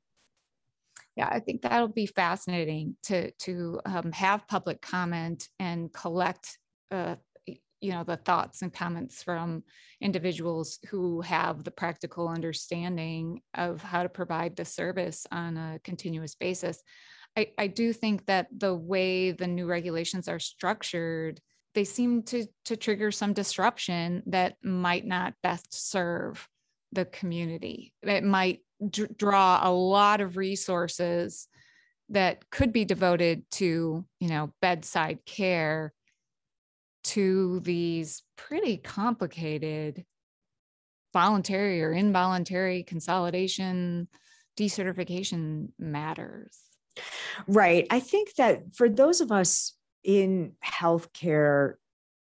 Yeah, 1.16 1.28
I 1.30 1.40
think 1.40 1.62
that'll 1.62 1.90
be 1.90 2.06
fascinating 2.06 2.96
to 3.04 3.32
to 3.32 3.82
um, 3.86 4.12
have 4.14 4.48
public 4.48 4.82
comment 4.82 5.50
and 5.60 5.92
collect, 5.92 6.58
uh, 6.90 7.16
you 7.46 7.92
know, 7.92 8.04
the 8.04 8.18
thoughts 8.18 8.62
and 8.62 8.74
comments 8.74 9.22
from 9.22 9.64
individuals 10.00 10.80
who 10.90 11.22
have 11.22 11.64
the 11.64 11.72
practical 11.72 12.30
understanding 12.30 13.42
of 13.56 13.82
how 13.82 14.04
to 14.04 14.10
provide 14.10 14.56
the 14.56 14.66
service 14.66 15.28
on 15.32 15.58
a 15.58 15.80
continuous 15.84 16.36
basis. 16.36 16.82
I, 17.36 17.52
I 17.58 17.68
do 17.68 17.94
think 17.94 18.26
that 18.28 18.48
the 18.56 18.76
way 18.76 19.32
the 19.32 19.48
new 19.48 19.66
regulations 19.66 20.28
are 20.28 20.40
structured, 20.40 21.42
they 21.74 21.84
seem 21.84 22.24
to 22.24 22.46
to 22.66 22.78
trigger 22.78 23.12
some 23.12 23.34
disruption 23.34 24.24
that 24.28 24.56
might 24.64 25.06
not 25.06 25.34
best 25.44 25.74
serve 25.74 26.48
the 26.92 27.06
community. 27.06 27.94
It 28.02 28.24
might 28.24 28.60
d- 28.90 29.08
draw 29.16 29.60
a 29.64 29.72
lot 29.72 30.22
of 30.22 30.38
resources 30.38 31.48
that 32.10 32.50
could 32.50 32.74
be 32.74 32.86
devoted 32.86 33.44
to, 33.52 34.06
you 34.20 34.28
know, 34.28 34.54
bedside 34.62 35.20
care 35.26 35.94
to 37.04 37.60
these 37.62 38.24
pretty 38.36 38.78
complicated 38.78 40.06
voluntary 41.14 41.84
or 41.84 41.92
involuntary 41.92 42.84
consolidation 42.84 44.08
decertification 44.58 45.70
matters. 45.80 46.58
Right. 47.48 47.88
I 47.90 48.00
think 48.00 48.36
that 48.36 48.76
for 48.76 48.90
those 48.90 49.22
of 49.22 49.32
us 49.32 49.74
in 50.04 50.54
healthcare 50.64 51.76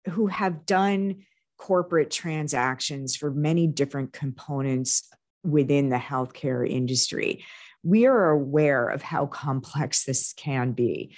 who 0.09 0.27
have 0.27 0.65
done 0.65 1.23
corporate 1.57 2.11
transactions 2.11 3.15
for 3.15 3.31
many 3.31 3.67
different 3.67 4.13
components 4.13 5.09
within 5.43 5.89
the 5.89 5.97
healthcare 5.97 6.69
industry, 6.69 7.43
we 7.83 8.05
are 8.05 8.29
aware 8.29 8.89
of 8.89 9.01
how 9.01 9.25
complex 9.25 10.03
this 10.03 10.33
can 10.33 10.71
be. 10.71 11.15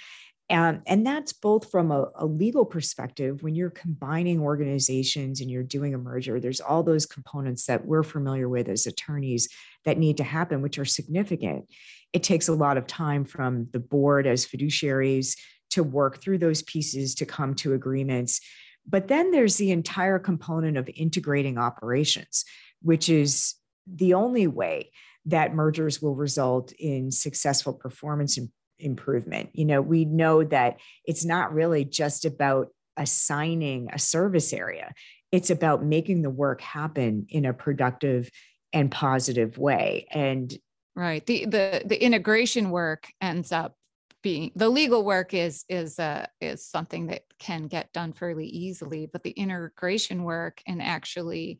And, 0.48 0.82
and 0.86 1.06
that's 1.06 1.32
both 1.32 1.70
from 1.70 1.92
a, 1.92 2.06
a, 2.16 2.26
legal 2.26 2.64
perspective 2.64 3.40
when 3.44 3.54
you're 3.54 3.70
combining 3.70 4.40
organizations 4.40 5.40
and 5.40 5.48
you're 5.48 5.62
doing 5.62 5.94
a 5.94 5.98
merger 5.98 6.40
there's 6.40 6.60
all 6.60 6.82
those 6.82 7.06
components 7.06 7.66
that 7.66 7.86
we're 7.86 8.02
familiar 8.02 8.48
with 8.48 8.68
as 8.68 8.84
attorneys 8.84 9.48
that 9.84 9.96
need 9.96 10.16
to 10.16 10.24
happen 10.24 10.60
which 10.60 10.76
are 10.78 10.84
significant. 10.84 11.66
It 12.12 12.24
takes 12.24 12.48
a 12.48 12.52
lot 12.52 12.76
of 12.76 12.88
time 12.88 13.24
from 13.24 13.68
the 13.72 13.78
board 13.78 14.26
as 14.26 14.44
fiduciaries 14.44 15.38
to 15.70 15.84
work 15.84 16.20
through 16.20 16.38
those 16.38 16.62
pieces 16.62 17.14
to 17.16 17.26
come 17.26 17.54
to 17.54 17.74
agreements. 17.74 18.40
But 18.88 19.06
then 19.06 19.30
there's 19.30 19.56
the 19.56 19.70
entire 19.70 20.18
component 20.18 20.76
of 20.76 20.90
integrating 20.96 21.58
operations 21.58 22.44
which 22.82 23.08
is 23.08 23.54
the 23.86 24.14
only 24.14 24.46
way 24.46 24.90
that 25.26 25.54
mergers 25.54 26.00
will 26.00 26.14
result 26.14 26.72
in 26.72 27.10
successful 27.10 27.72
performance 27.72 28.38
improvement. 28.78 29.50
You 29.52 29.66
know, 29.66 29.82
we 29.82 30.04
know 30.04 30.44
that 30.44 30.78
it's 31.04 31.24
not 31.24 31.52
really 31.52 31.84
just 31.84 32.24
about 32.24 32.68
assigning 32.96 33.88
a 33.92 33.98
service 33.98 34.52
area, 34.52 34.92
it's 35.32 35.50
about 35.50 35.84
making 35.84 36.22
the 36.22 36.30
work 36.30 36.60
happen 36.60 37.26
in 37.28 37.44
a 37.44 37.52
productive 37.52 38.30
and 38.72 38.90
positive 38.90 39.58
way. 39.58 40.06
And 40.10 40.52
right. 40.96 41.24
The 41.24 41.46
the 41.46 41.82
the 41.86 42.02
integration 42.02 42.70
work 42.70 43.06
ends 43.20 43.52
up 43.52 43.74
being 44.22 44.50
the 44.54 44.68
legal 44.68 45.04
work 45.04 45.32
is 45.32 45.64
is 45.68 45.98
uh 45.98 46.26
is 46.40 46.66
something 46.66 47.06
that 47.06 47.22
can 47.38 47.68
get 47.68 47.92
done 47.92 48.12
fairly 48.12 48.46
easily 48.46 49.08
but 49.10 49.22
the 49.22 49.30
integration 49.30 50.24
work 50.24 50.60
and 50.66 50.82
actually 50.82 51.58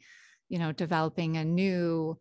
you 0.51 0.59
know 0.59 0.73
developing 0.73 1.39
a 1.39 1.45
new 1.45 2.19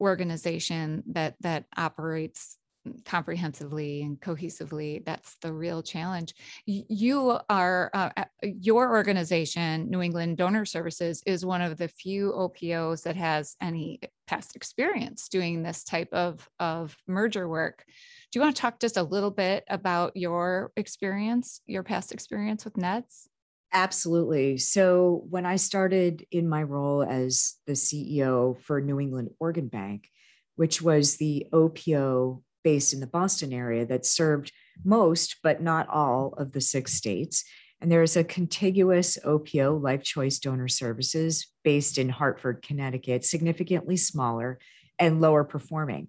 organization 0.00 1.02
that 1.06 1.36
that 1.40 1.64
operates 1.76 2.58
comprehensively 3.04 4.02
and 4.02 4.20
cohesively. 4.20 5.04
That's 5.04 5.36
the 5.40 5.52
real 5.52 5.82
challenge. 5.82 6.34
You 6.66 7.38
are 7.48 7.90
uh, 7.94 8.24
your 8.42 8.90
organization 8.90 9.88
new 9.88 10.02
england 10.02 10.36
donor 10.36 10.64
services 10.64 11.22
is 11.26 11.46
one 11.46 11.62
of 11.62 11.78
the 11.78 11.88
few 11.88 12.32
opos 12.32 13.04
that 13.04 13.16
has 13.16 13.56
any 13.60 14.00
past 14.26 14.56
experience 14.56 15.28
doing 15.28 15.62
this 15.62 15.84
type 15.84 16.12
of 16.12 16.48
of 16.58 16.96
merger 17.06 17.48
work. 17.48 17.84
Do 17.86 18.38
you 18.38 18.42
want 18.42 18.56
to 18.56 18.60
talk 18.60 18.80
just 18.80 18.96
a 18.96 19.02
little 19.02 19.30
bit 19.30 19.64
about 19.68 20.16
your 20.16 20.72
experience 20.76 21.60
your 21.66 21.82
past 21.82 22.12
experience 22.12 22.64
with 22.64 22.74
neds 22.74 23.28
Absolutely. 23.72 24.58
So, 24.58 25.24
when 25.30 25.46
I 25.46 25.56
started 25.56 26.26
in 26.30 26.46
my 26.48 26.62
role 26.62 27.02
as 27.02 27.54
the 27.66 27.72
CEO 27.72 28.60
for 28.60 28.80
New 28.82 29.00
England 29.00 29.30
Organ 29.40 29.68
Bank, 29.68 30.08
which 30.56 30.82
was 30.82 31.16
the 31.16 31.46
OPO 31.52 32.42
based 32.62 32.92
in 32.92 33.00
the 33.00 33.06
Boston 33.06 33.52
area 33.52 33.86
that 33.86 34.04
served 34.04 34.52
most, 34.84 35.36
but 35.42 35.62
not 35.62 35.88
all, 35.88 36.34
of 36.36 36.52
the 36.52 36.60
six 36.60 36.92
states. 36.92 37.44
And 37.80 37.90
there 37.90 38.02
is 38.02 38.16
a 38.16 38.22
contiguous 38.22 39.18
OPO, 39.24 39.82
Life 39.82 40.04
Choice 40.04 40.38
Donor 40.38 40.68
Services, 40.68 41.48
based 41.64 41.98
in 41.98 42.10
Hartford, 42.10 42.62
Connecticut, 42.62 43.24
significantly 43.24 43.96
smaller 43.96 44.58
and 44.98 45.20
lower 45.20 45.44
performing. 45.44 46.08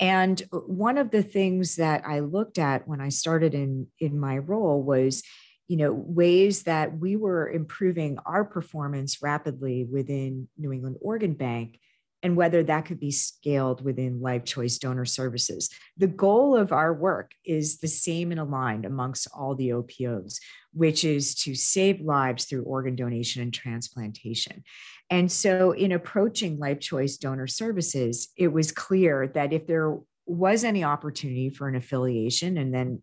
And 0.00 0.40
uh, 0.52 0.58
one 0.58 0.98
of 0.98 1.10
the 1.10 1.22
things 1.22 1.76
that 1.76 2.02
I 2.06 2.20
looked 2.20 2.58
at 2.58 2.86
when 2.86 3.00
I 3.00 3.08
started 3.08 3.54
in, 3.54 3.86
in 4.00 4.18
my 4.18 4.38
role 4.38 4.82
was, 4.82 5.22
you 5.68 5.76
know, 5.76 5.92
ways 5.92 6.64
that 6.64 6.98
we 6.98 7.14
were 7.14 7.50
improving 7.50 8.18
our 8.24 8.44
performance 8.44 9.22
rapidly 9.22 9.84
within 9.84 10.48
New 10.56 10.72
England 10.72 10.96
Organ 11.00 11.34
Bank 11.34 11.78
and 12.22 12.36
whether 12.36 12.62
that 12.64 12.84
could 12.84 12.98
be 12.98 13.10
scaled 13.10 13.84
within 13.84 14.20
Life 14.20 14.44
Choice 14.44 14.78
Donor 14.78 15.04
Services. 15.04 15.70
The 15.96 16.08
goal 16.08 16.56
of 16.56 16.72
our 16.72 16.92
work 16.92 17.32
is 17.44 17.78
the 17.78 17.88
same 17.88 18.32
and 18.32 18.40
aligned 18.40 18.84
amongst 18.84 19.28
all 19.32 19.54
the 19.54 19.68
OPOs, 19.68 20.40
which 20.72 21.04
is 21.04 21.34
to 21.42 21.54
save 21.54 22.00
lives 22.00 22.46
through 22.46 22.64
organ 22.64 22.96
donation 22.96 23.42
and 23.42 23.54
transplantation. 23.54 24.64
And 25.10 25.30
so, 25.30 25.72
in 25.72 25.92
approaching 25.92 26.58
Life 26.58 26.80
Choice 26.80 27.16
Donor 27.18 27.46
Services, 27.46 28.28
it 28.36 28.48
was 28.48 28.72
clear 28.72 29.28
that 29.28 29.52
if 29.52 29.66
there 29.66 29.96
was 30.28 30.62
any 30.64 30.84
opportunity 30.84 31.50
for 31.50 31.68
an 31.68 31.74
affiliation 31.74 32.58
and 32.58 32.72
then 32.74 33.02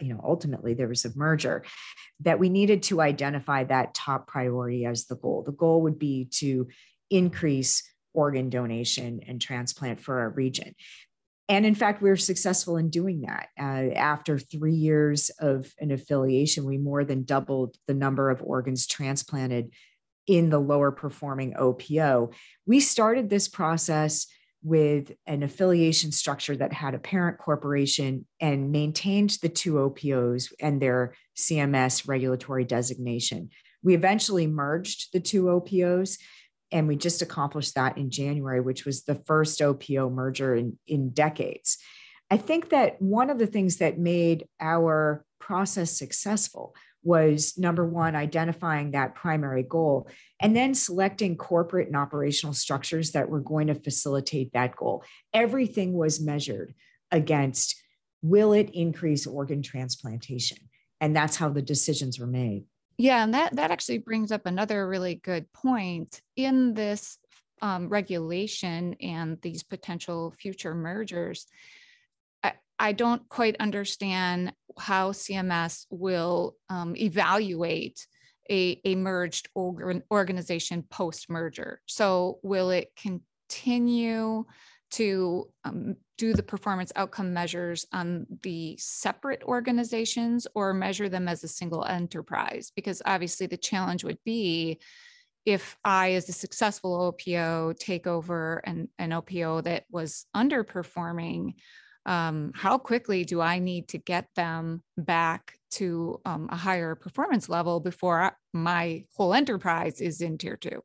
you 0.00 0.14
know 0.14 0.20
ultimately 0.22 0.74
there 0.74 0.88
was 0.88 1.04
a 1.04 1.16
merger 1.16 1.64
that 2.20 2.38
we 2.38 2.48
needed 2.48 2.82
to 2.84 3.00
identify 3.00 3.64
that 3.64 3.94
top 3.94 4.26
priority 4.26 4.84
as 4.84 5.06
the 5.06 5.16
goal. 5.16 5.42
The 5.42 5.52
goal 5.52 5.82
would 5.82 5.98
be 5.98 6.28
to 6.36 6.68
increase 7.10 7.82
organ 8.12 8.48
donation 8.48 9.20
and 9.26 9.40
transplant 9.40 10.00
for 10.00 10.20
our 10.20 10.30
region. 10.30 10.74
And 11.48 11.66
in 11.66 11.74
fact 11.74 12.00
we 12.00 12.08
were 12.08 12.16
successful 12.16 12.76
in 12.76 12.90
doing 12.90 13.22
that. 13.22 13.48
Uh, 13.58 13.92
after 13.94 14.38
three 14.38 14.74
years 14.74 15.30
of 15.40 15.72
an 15.78 15.90
affiliation 15.90 16.64
we 16.64 16.78
more 16.78 17.04
than 17.04 17.24
doubled 17.24 17.76
the 17.86 17.94
number 17.94 18.30
of 18.30 18.42
organs 18.42 18.86
transplanted 18.86 19.72
in 20.26 20.48
the 20.48 20.58
lower 20.58 20.90
performing 20.90 21.52
opo 21.52 22.32
we 22.64 22.80
started 22.80 23.28
this 23.28 23.46
process 23.46 24.26
with 24.64 25.12
an 25.26 25.42
affiliation 25.42 26.10
structure 26.10 26.56
that 26.56 26.72
had 26.72 26.94
a 26.94 26.98
parent 26.98 27.36
corporation 27.36 28.24
and 28.40 28.72
maintained 28.72 29.36
the 29.42 29.48
two 29.48 29.74
OPOs 29.74 30.52
and 30.58 30.80
their 30.80 31.14
CMS 31.36 32.08
regulatory 32.08 32.64
designation. 32.64 33.50
We 33.82 33.94
eventually 33.94 34.46
merged 34.46 35.12
the 35.12 35.20
two 35.20 35.44
OPOs 35.44 36.18
and 36.72 36.88
we 36.88 36.96
just 36.96 37.20
accomplished 37.20 37.74
that 37.74 37.98
in 37.98 38.10
January, 38.10 38.60
which 38.60 38.86
was 38.86 39.04
the 39.04 39.14
first 39.14 39.60
OPO 39.60 40.10
merger 40.10 40.56
in, 40.56 40.78
in 40.86 41.10
decades. 41.10 41.76
I 42.30 42.38
think 42.38 42.70
that 42.70 43.00
one 43.02 43.28
of 43.28 43.38
the 43.38 43.46
things 43.46 43.76
that 43.76 43.98
made 43.98 44.48
our 44.58 45.26
process 45.38 45.92
successful 45.92 46.74
was 47.04 47.56
number 47.58 47.86
one, 47.86 48.16
identifying 48.16 48.92
that 48.92 49.14
primary 49.14 49.62
goal, 49.62 50.08
and 50.40 50.56
then 50.56 50.74
selecting 50.74 51.36
corporate 51.36 51.86
and 51.86 51.96
operational 51.96 52.54
structures 52.54 53.12
that 53.12 53.28
were 53.28 53.40
going 53.40 53.68
to 53.68 53.74
facilitate 53.74 54.52
that 54.52 54.74
goal. 54.74 55.04
Everything 55.32 55.92
was 55.92 56.20
measured 56.20 56.74
against 57.10 57.80
will 58.22 58.54
it 58.54 58.70
increase 58.72 59.26
organ 59.26 59.62
transplantation? 59.62 60.56
And 61.00 61.14
that's 61.14 61.36
how 61.36 61.50
the 61.50 61.62
decisions 61.62 62.18
were 62.18 62.26
made. 62.26 62.64
Yeah, 62.96 63.22
and 63.22 63.34
that 63.34 63.56
that 63.56 63.70
actually 63.70 63.98
brings 63.98 64.32
up 64.32 64.46
another 64.46 64.88
really 64.88 65.16
good 65.16 65.52
point 65.52 66.22
in 66.36 66.74
this 66.74 67.18
um, 67.60 67.88
regulation 67.88 68.94
and 69.00 69.40
these 69.42 69.62
potential 69.62 70.34
future 70.38 70.74
mergers. 70.74 71.46
I 72.78 72.92
don't 72.92 73.28
quite 73.28 73.56
understand 73.60 74.52
how 74.78 75.12
CMS 75.12 75.86
will 75.90 76.56
um, 76.68 76.96
evaluate 76.96 78.06
a, 78.50 78.80
a 78.84 78.94
merged 78.94 79.48
organ, 79.54 80.02
organization 80.10 80.82
post 80.82 81.30
merger. 81.30 81.80
So, 81.86 82.38
will 82.42 82.70
it 82.70 82.90
continue 83.00 84.44
to 84.92 85.48
um, 85.64 85.96
do 86.18 86.34
the 86.34 86.42
performance 86.42 86.92
outcome 86.94 87.32
measures 87.32 87.86
on 87.92 88.26
the 88.42 88.76
separate 88.78 89.42
organizations 89.44 90.46
or 90.54 90.74
measure 90.74 91.08
them 91.08 91.26
as 91.26 91.42
a 91.42 91.48
single 91.48 91.84
enterprise? 91.84 92.70
Because 92.74 93.00
obviously, 93.06 93.46
the 93.46 93.56
challenge 93.56 94.04
would 94.04 94.18
be 94.24 94.80
if 95.44 95.76
I, 95.84 96.12
as 96.12 96.28
a 96.28 96.32
successful 96.32 96.94
OPO, 96.94 97.74
take 97.78 98.06
over 98.06 98.62
an, 98.64 98.88
an 98.98 99.12
OPO 99.12 99.64
that 99.64 99.84
was 99.90 100.26
underperforming, 100.34 101.54
um, 102.06 102.52
how 102.54 102.78
quickly 102.78 103.24
do 103.24 103.40
I 103.40 103.58
need 103.58 103.88
to 103.88 103.98
get 103.98 104.28
them 104.36 104.82
back 104.96 105.58
to 105.72 106.20
um, 106.24 106.48
a 106.50 106.56
higher 106.56 106.94
performance 106.94 107.48
level 107.48 107.80
before 107.80 108.22
I, 108.22 108.32
my 108.52 109.04
whole 109.16 109.34
enterprise 109.34 110.00
is 110.00 110.20
in 110.20 110.38
tier 110.38 110.56
two? 110.56 110.82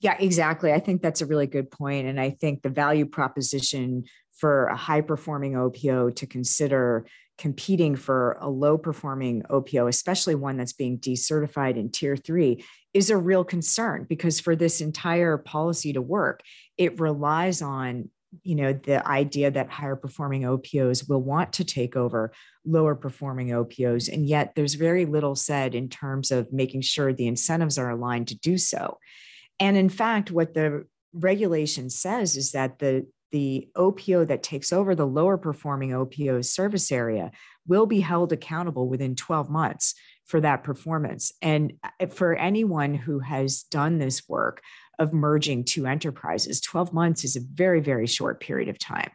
Yeah, 0.00 0.16
exactly. 0.18 0.72
I 0.72 0.80
think 0.80 1.00
that's 1.00 1.20
a 1.20 1.26
really 1.26 1.46
good 1.46 1.70
point. 1.70 2.08
And 2.08 2.20
I 2.20 2.30
think 2.30 2.62
the 2.62 2.68
value 2.68 3.06
proposition 3.06 4.04
for 4.36 4.66
a 4.66 4.76
high 4.76 5.00
performing 5.00 5.56
OPO 5.56 6.10
to 6.10 6.26
consider 6.26 7.06
competing 7.38 7.94
for 7.94 8.36
a 8.40 8.48
low 8.48 8.76
performing 8.76 9.42
OPO, 9.48 9.88
especially 9.88 10.34
one 10.34 10.56
that's 10.56 10.72
being 10.72 10.98
decertified 10.98 11.76
in 11.76 11.90
tier 11.90 12.16
three, 12.16 12.64
is 12.92 13.10
a 13.10 13.16
real 13.16 13.44
concern 13.44 14.04
because 14.08 14.40
for 14.40 14.56
this 14.56 14.80
entire 14.80 15.38
policy 15.38 15.92
to 15.92 16.02
work, 16.02 16.42
it 16.76 17.00
relies 17.00 17.62
on 17.62 18.10
you 18.42 18.54
know 18.54 18.72
the 18.72 19.06
idea 19.06 19.50
that 19.50 19.70
higher 19.70 19.96
performing 19.96 20.42
opos 20.42 21.08
will 21.08 21.20
want 21.22 21.52
to 21.54 21.64
take 21.64 21.96
over 21.96 22.32
lower 22.64 22.94
performing 22.94 23.48
opos 23.48 24.12
and 24.12 24.26
yet 24.26 24.54
there's 24.54 24.74
very 24.74 25.04
little 25.04 25.34
said 25.34 25.74
in 25.74 25.88
terms 25.88 26.30
of 26.30 26.52
making 26.52 26.80
sure 26.80 27.12
the 27.12 27.26
incentives 27.26 27.78
are 27.78 27.90
aligned 27.90 28.28
to 28.28 28.38
do 28.38 28.56
so. 28.56 28.98
And 29.60 29.76
in 29.76 29.88
fact 29.88 30.30
what 30.30 30.54
the 30.54 30.86
regulation 31.12 31.90
says 31.90 32.36
is 32.36 32.52
that 32.52 32.78
the 32.78 33.06
the 33.32 33.68
opo 33.76 34.26
that 34.26 34.42
takes 34.42 34.72
over 34.72 34.94
the 34.94 35.06
lower 35.06 35.38
performing 35.38 35.90
opo's 35.90 36.50
service 36.50 36.92
area 36.92 37.32
will 37.66 37.86
be 37.86 38.00
held 38.00 38.32
accountable 38.32 38.88
within 38.88 39.16
12 39.16 39.50
months 39.50 39.94
for 40.26 40.40
that 40.40 40.62
performance. 40.62 41.32
And 41.42 41.74
uh, 41.82 42.06
for 42.06 42.34
anyone 42.34 42.94
who 42.94 43.18
has 43.18 43.64
done 43.64 43.98
this 43.98 44.28
work 44.28 44.62
of 44.98 45.12
merging 45.12 45.64
two 45.64 45.86
enterprises. 45.86 46.60
12 46.60 46.92
months 46.92 47.24
is 47.24 47.36
a 47.36 47.40
very, 47.40 47.80
very 47.80 48.06
short 48.06 48.40
period 48.40 48.68
of 48.68 48.78
time. 48.78 49.10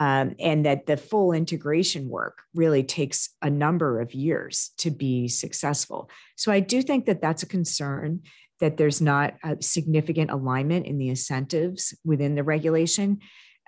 Um, 0.00 0.36
and 0.38 0.64
that 0.64 0.86
the 0.86 0.96
full 0.96 1.32
integration 1.32 2.08
work 2.08 2.42
really 2.54 2.84
takes 2.84 3.30
a 3.42 3.50
number 3.50 4.00
of 4.00 4.14
years 4.14 4.70
to 4.78 4.92
be 4.92 5.26
successful. 5.26 6.08
So 6.36 6.52
I 6.52 6.60
do 6.60 6.82
think 6.82 7.06
that 7.06 7.20
that's 7.20 7.42
a 7.42 7.48
concern 7.48 8.20
that 8.60 8.76
there's 8.76 9.00
not 9.00 9.34
a 9.42 9.60
significant 9.60 10.30
alignment 10.30 10.86
in 10.86 10.98
the 10.98 11.08
incentives 11.08 11.96
within 12.04 12.36
the 12.36 12.44
regulation 12.44 13.18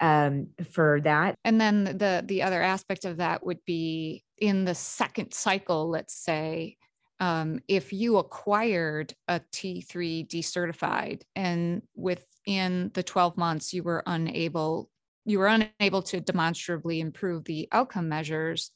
um, 0.00 0.48
for 0.70 1.00
that. 1.02 1.34
And 1.44 1.60
then 1.60 1.84
the 1.84 2.22
the 2.24 2.42
other 2.42 2.62
aspect 2.62 3.04
of 3.04 3.18
that 3.18 3.44
would 3.44 3.64
be 3.66 4.24
in 4.38 4.64
the 4.64 4.74
second 4.74 5.34
cycle, 5.34 5.88
let's 5.88 6.14
say, 6.14 6.76
um, 7.20 7.60
if 7.68 7.92
you 7.92 8.16
acquired 8.16 9.14
a 9.28 9.40
T3 9.52 10.26
decertified 10.26 11.22
and 11.36 11.82
within 11.94 12.90
the 12.94 13.02
12 13.02 13.36
months 13.36 13.72
you 13.72 13.82
were 13.82 14.02
unable 14.06 14.90
you 15.26 15.38
were 15.38 15.46
unable 15.46 16.02
to 16.02 16.20
demonstrably 16.20 16.98
improve 16.98 17.44
the 17.44 17.68
outcome 17.72 18.08
measures, 18.08 18.70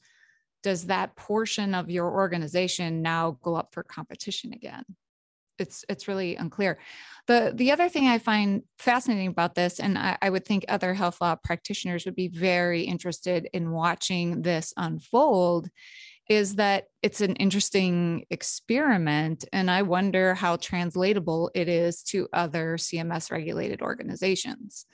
does 0.63 0.85
that 0.85 1.15
portion 1.15 1.73
of 1.73 1.89
your 1.89 2.11
organization 2.11 3.01
now 3.01 3.37
go 3.41 3.55
up 3.55 3.73
for 3.73 3.83
competition 3.83 4.53
again? 4.53 4.83
It's 5.57 5.85
it's 5.87 6.07
really 6.07 6.35
unclear. 6.35 6.79
The 7.27 7.53
the 7.55 7.71
other 7.71 7.87
thing 7.87 8.07
I 8.07 8.19
find 8.19 8.63
fascinating 8.77 9.27
about 9.27 9.55
this, 9.55 9.79
and 9.79 9.97
I, 9.97 10.17
I 10.21 10.29
would 10.29 10.45
think 10.45 10.65
other 10.67 10.93
health 10.93 11.21
law 11.21 11.35
practitioners 11.35 12.05
would 12.05 12.15
be 12.15 12.27
very 12.27 12.83
interested 12.83 13.47
in 13.53 13.71
watching 13.71 14.41
this 14.41 14.73
unfold, 14.75 15.69
is 16.27 16.55
that 16.55 16.87
it's 17.03 17.21
an 17.21 17.35
interesting 17.35 18.25
experiment. 18.29 19.45
And 19.53 19.69
I 19.69 19.83
wonder 19.83 20.33
how 20.33 20.55
translatable 20.55 21.51
it 21.53 21.69
is 21.69 22.01
to 22.03 22.27
other 22.33 22.77
CMS 22.77 23.31
regulated 23.31 23.81
organizations. 23.81 24.85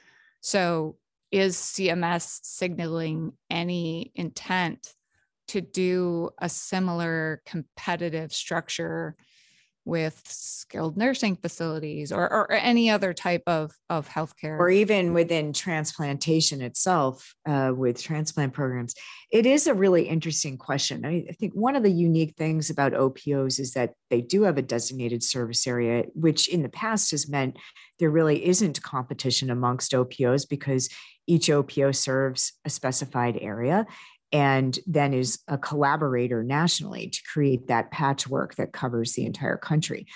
So, 0.41 0.97
is 1.31 1.55
CMS 1.55 2.41
signaling 2.43 3.31
any 3.49 4.11
intent 4.15 4.93
to 5.47 5.61
do 5.61 6.29
a 6.37 6.49
similar 6.49 7.41
competitive 7.45 8.33
structure 8.33 9.15
with 9.85 10.21
skilled 10.25 10.95
nursing 10.95 11.35
facilities 11.35 12.11
or, 12.11 12.31
or 12.31 12.51
any 12.51 12.89
other 12.89 13.13
type 13.13 13.43
of, 13.47 13.71
of 13.89 14.07
healthcare. 14.07 14.59
Or 14.59 14.69
even 14.69 15.13
within 15.13 15.53
transplantation 15.53 16.61
itself 16.61 17.33
uh, 17.47 17.71
with 17.75 18.01
transplant 18.01 18.53
programs. 18.53 18.93
It 19.31 19.45
is 19.45 19.67
a 19.67 19.73
really 19.73 20.07
interesting 20.07 20.57
question. 20.57 21.05
I, 21.05 21.25
I 21.29 21.33
think 21.33 21.53
one 21.53 21.75
of 21.75 21.83
the 21.83 21.91
unique 21.91 22.35
things 22.37 22.69
about 22.69 22.93
OPOs 22.93 23.59
is 23.59 23.73
that 23.73 23.93
they 24.09 24.21
do 24.21 24.43
have 24.43 24.57
a 24.57 24.61
designated 24.61 25.23
service 25.23 25.65
area, 25.65 26.03
which 26.13 26.47
in 26.47 26.61
the 26.61 26.69
past 26.69 27.11
has 27.11 27.29
meant 27.29 27.57
there 27.99 28.11
really 28.11 28.45
isn't 28.45 28.81
competition 28.81 29.49
amongst 29.49 29.93
OPOs 29.93 30.45
because 30.45 30.89
each 31.27 31.49
OPO 31.49 31.91
serves 31.95 32.53
a 32.65 32.69
specified 32.69 33.37
area 33.39 33.85
and 34.31 34.77
then 34.87 35.13
is 35.13 35.39
a 35.47 35.57
collaborator 35.57 36.43
nationally 36.43 37.09
to 37.09 37.21
create 37.31 37.67
that 37.67 37.91
patchwork 37.91 38.55
that 38.55 38.73
covers 38.73 39.13
the 39.13 39.25
entire 39.25 39.57
country. 39.57 40.07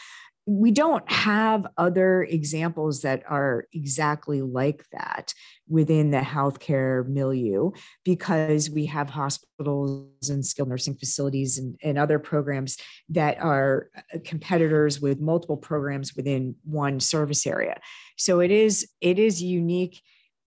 We 0.48 0.70
don't 0.70 1.10
have 1.12 1.66
other 1.76 2.22
examples 2.22 3.02
that 3.02 3.24
are 3.28 3.66
exactly 3.74 4.44
like 4.44 4.86
that 4.92 5.34
within 5.68 6.12
the 6.12 6.20
healthcare 6.20 7.08
milieu 7.08 7.72
because 8.04 8.70
we 8.70 8.86
have 8.86 9.10
hospitals 9.10 10.30
and 10.30 10.46
skilled 10.46 10.70
nursing 10.70 10.98
facilities 10.98 11.58
and, 11.58 11.76
and 11.82 11.98
other 11.98 12.20
programs 12.20 12.78
that 13.10 13.40
are 13.40 13.90
competitors 14.24 15.02
with 15.02 15.20
multiple 15.20 15.58
programs 15.58 16.16
within 16.16 16.56
one 16.64 17.00
service 17.00 17.48
area. 17.48 17.80
So 18.16 18.40
it 18.40 18.52
is 18.52 18.88
it 19.02 19.18
is 19.18 19.42
unique 19.42 20.00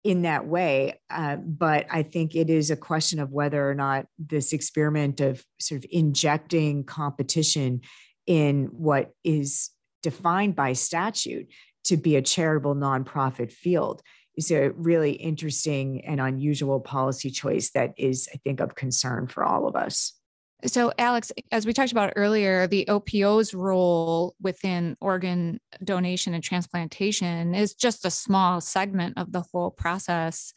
in 0.04 0.22
that 0.22 0.46
way. 0.46 1.00
Uh, 1.10 1.36
but 1.36 1.86
I 1.90 2.02
think 2.02 2.34
it 2.34 2.50
is 2.50 2.70
a 2.70 2.76
question 2.76 3.20
of 3.20 3.30
whether 3.30 3.68
or 3.68 3.74
not 3.74 4.06
this 4.18 4.52
experiment 4.52 5.20
of 5.20 5.44
sort 5.60 5.84
of 5.84 5.90
injecting 5.90 6.84
competition 6.84 7.82
in 8.26 8.66
what 8.72 9.12
is 9.24 9.70
defined 10.02 10.56
by 10.56 10.72
statute 10.72 11.48
to 11.84 11.96
be 11.96 12.16
a 12.16 12.22
charitable 12.22 12.74
nonprofit 12.74 13.52
field 13.52 14.02
is 14.36 14.50
a 14.50 14.70
really 14.70 15.12
interesting 15.12 16.04
and 16.04 16.20
unusual 16.20 16.80
policy 16.80 17.30
choice 17.30 17.70
that 17.72 17.92
is, 17.96 18.28
I 18.32 18.38
think, 18.38 18.60
of 18.60 18.74
concern 18.74 19.26
for 19.26 19.44
all 19.44 19.68
of 19.68 19.76
us. 19.76 20.14
So, 20.64 20.92
Alex, 20.96 21.32
as 21.50 21.66
we 21.66 21.72
talked 21.72 21.90
about 21.90 22.12
earlier, 22.14 22.68
the 22.68 22.86
OPO's 22.88 23.52
role 23.52 24.36
within 24.40 24.96
organ 25.00 25.60
donation 25.82 26.34
and 26.34 26.44
transplantation 26.44 27.54
is 27.54 27.74
just 27.74 28.04
a 28.04 28.10
small 28.10 28.60
segment 28.60 29.18
of 29.18 29.32
the 29.32 29.40
whole 29.40 29.72
process. 29.72 30.54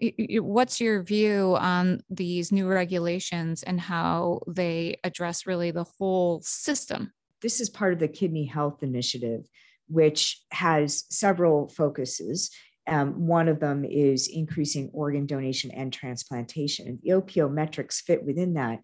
What's 0.00 0.80
your 0.80 1.02
view 1.02 1.56
on 1.58 2.02
these 2.10 2.52
new 2.52 2.68
regulations 2.68 3.62
and 3.62 3.80
how 3.80 4.40
they 4.46 4.98
address 5.02 5.46
really 5.46 5.70
the 5.70 5.84
whole 5.84 6.42
system? 6.42 7.12
This 7.40 7.60
is 7.60 7.70
part 7.70 7.94
of 7.94 8.00
the 8.00 8.08
Kidney 8.08 8.44
Health 8.44 8.82
Initiative, 8.82 9.48
which 9.88 10.42
has 10.50 11.04
several 11.08 11.68
focuses. 11.68 12.50
Um, 12.86 13.26
one 13.26 13.48
of 13.48 13.60
them 13.60 13.84
is 13.84 14.28
increasing 14.28 14.90
organ 14.92 15.24
donation 15.24 15.70
and 15.70 15.90
transplantation. 15.90 16.86
And 16.86 16.98
the 17.02 17.12
OPO 17.12 17.50
metrics 17.50 18.02
fit 18.02 18.24
within 18.24 18.54
that 18.54 18.80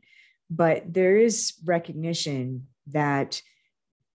but 0.51 0.93
there 0.93 1.17
is 1.17 1.55
recognition 1.65 2.67
that 2.89 3.41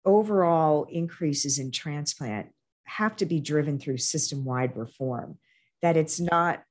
overall 0.05 0.85
increases 0.89 1.59
in 1.59 1.71
transplant 1.71 2.47
have 2.85 3.15
to 3.17 3.25
be 3.25 3.39
driven 3.39 3.79
through 3.79 3.97
system 3.97 4.45
wide 4.45 4.75
reform, 4.75 5.37
that 5.81 5.97
it's 5.97 6.19
not 6.19 6.63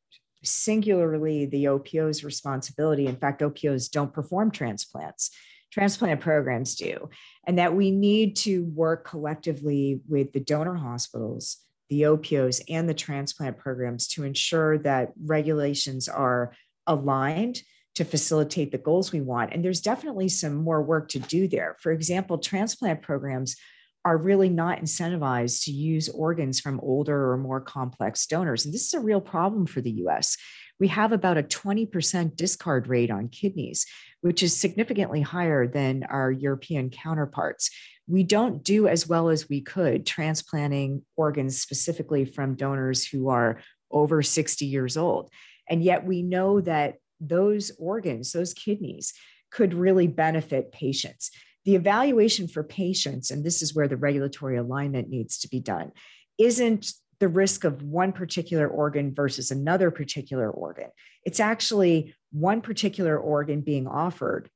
singularly 0.42 1.46
the 1.46 1.68
OPO's 1.68 2.24
responsibility. 2.24 3.06
In 3.06 3.16
fact, 3.16 3.42
OPOs 3.42 3.88
don't 3.88 4.12
perform 4.12 4.50
transplants, 4.50 5.30
transplant 5.72 6.20
programs 6.20 6.74
do, 6.74 7.08
and 7.46 7.58
that 7.58 7.74
we 7.74 7.90
need 7.90 8.36
to 8.36 8.64
work 8.64 9.06
collectively 9.06 10.00
with 10.08 10.32
the 10.32 10.40
donor 10.40 10.74
hospitals, 10.74 11.58
the 11.88 12.02
OPOs, 12.02 12.60
and 12.68 12.88
the 12.88 12.94
transplant 12.94 13.58
programs 13.58 14.08
to 14.08 14.24
ensure 14.24 14.78
that 14.78 15.12
regulations 15.24 16.08
are 16.08 16.52
aligned 16.86 17.62
to 17.98 18.04
facilitate 18.04 18.70
the 18.70 18.78
goals 18.78 19.11
we 19.11 19.20
want. 19.20 19.52
And 19.52 19.64
there's 19.64 19.80
definitely 19.80 20.28
some 20.28 20.54
more 20.54 20.80
work 20.80 21.08
to 21.08 21.18
do 21.18 21.48
there. 21.48 21.76
For 21.80 21.90
example, 21.90 22.38
transplant 22.38 23.02
programs 23.02 23.56
are 24.04 24.16
really 24.16 24.48
not 24.48 24.78
incentivized 24.78 25.64
to 25.64 25.72
use 25.72 26.08
organs 26.08 26.61
from 26.61 26.78
older 26.78 27.32
or 27.32 27.37
more 27.37 27.61
complex 27.61 28.24
donors. 28.28 28.64
And 28.64 28.72
this 28.72 28.87
is 28.87 28.94
a 28.94 29.00
real 29.00 29.20
problem 29.20 29.66
for 29.66 29.80
the 29.80 29.90
US. 30.06 30.37
We 30.78 30.87
have 30.88 31.11
about 31.11 31.38
a 31.38 31.42
20% 31.42 32.37
discard 32.37 32.87
rate 32.87 33.11
on 33.11 33.30
kidneys, 33.30 33.84
which 34.20 34.44
is 34.44 34.56
significantly 34.56 35.20
higher 35.20 35.66
than 35.66 36.04
our 36.04 36.30
European 36.30 36.90
counterparts. 36.90 37.68
We 38.06 38.22
don't 38.22 38.62
do 38.62 38.87
as 38.87 39.08
well 39.08 39.28
as 39.28 39.48
we 39.48 39.61
could 39.61 40.06
transplanting 40.06 41.02
organs 41.16 41.61
specifically 41.61 42.26
from 42.26 42.54
donors 42.54 43.04
who 43.04 43.28
are 43.28 43.61
over 43.90 44.22
60 44.22 44.66
years 44.66 44.96
old. 44.96 45.32
And 45.68 45.82
yet 45.82 46.06
we 46.06 46.22
know 46.22 46.61
that 46.61 46.98
those 47.20 47.72
organs, 47.78 48.33
those 48.33 48.54
kidneys, 48.54 49.12
could 49.50 49.74
really 49.74 50.07
benefit 50.07 50.72
patients. 50.72 51.31
The 51.64 51.74
evaluation 51.74 52.48
for 52.48 52.62
patients, 52.62 53.31
and 53.31 53.44
this 53.44 53.62
is 53.62 53.74
where 53.74 53.88
the 53.88 53.96
regulatory 53.96 54.57
alignment 54.57 55.09
needs 55.09 55.38
to 55.40 55.48
be 55.48 55.61
done, 55.61 55.92
isn't 56.38 56.92
the 57.20 57.28
risk 57.28 57.64
of 57.64 57.83
one 57.83 58.12
particular 58.12 58.68
organ 58.68 59.14
versus 59.14 59.50
another 59.50 59.90
particular 59.90 60.50
organ. 60.50 60.88
It's 61.24 61.40
actually 61.40 62.14
one 62.31 62.61
particular 62.61 63.18
organ 63.18 63.61
being 63.61 63.88
offered 63.88 64.48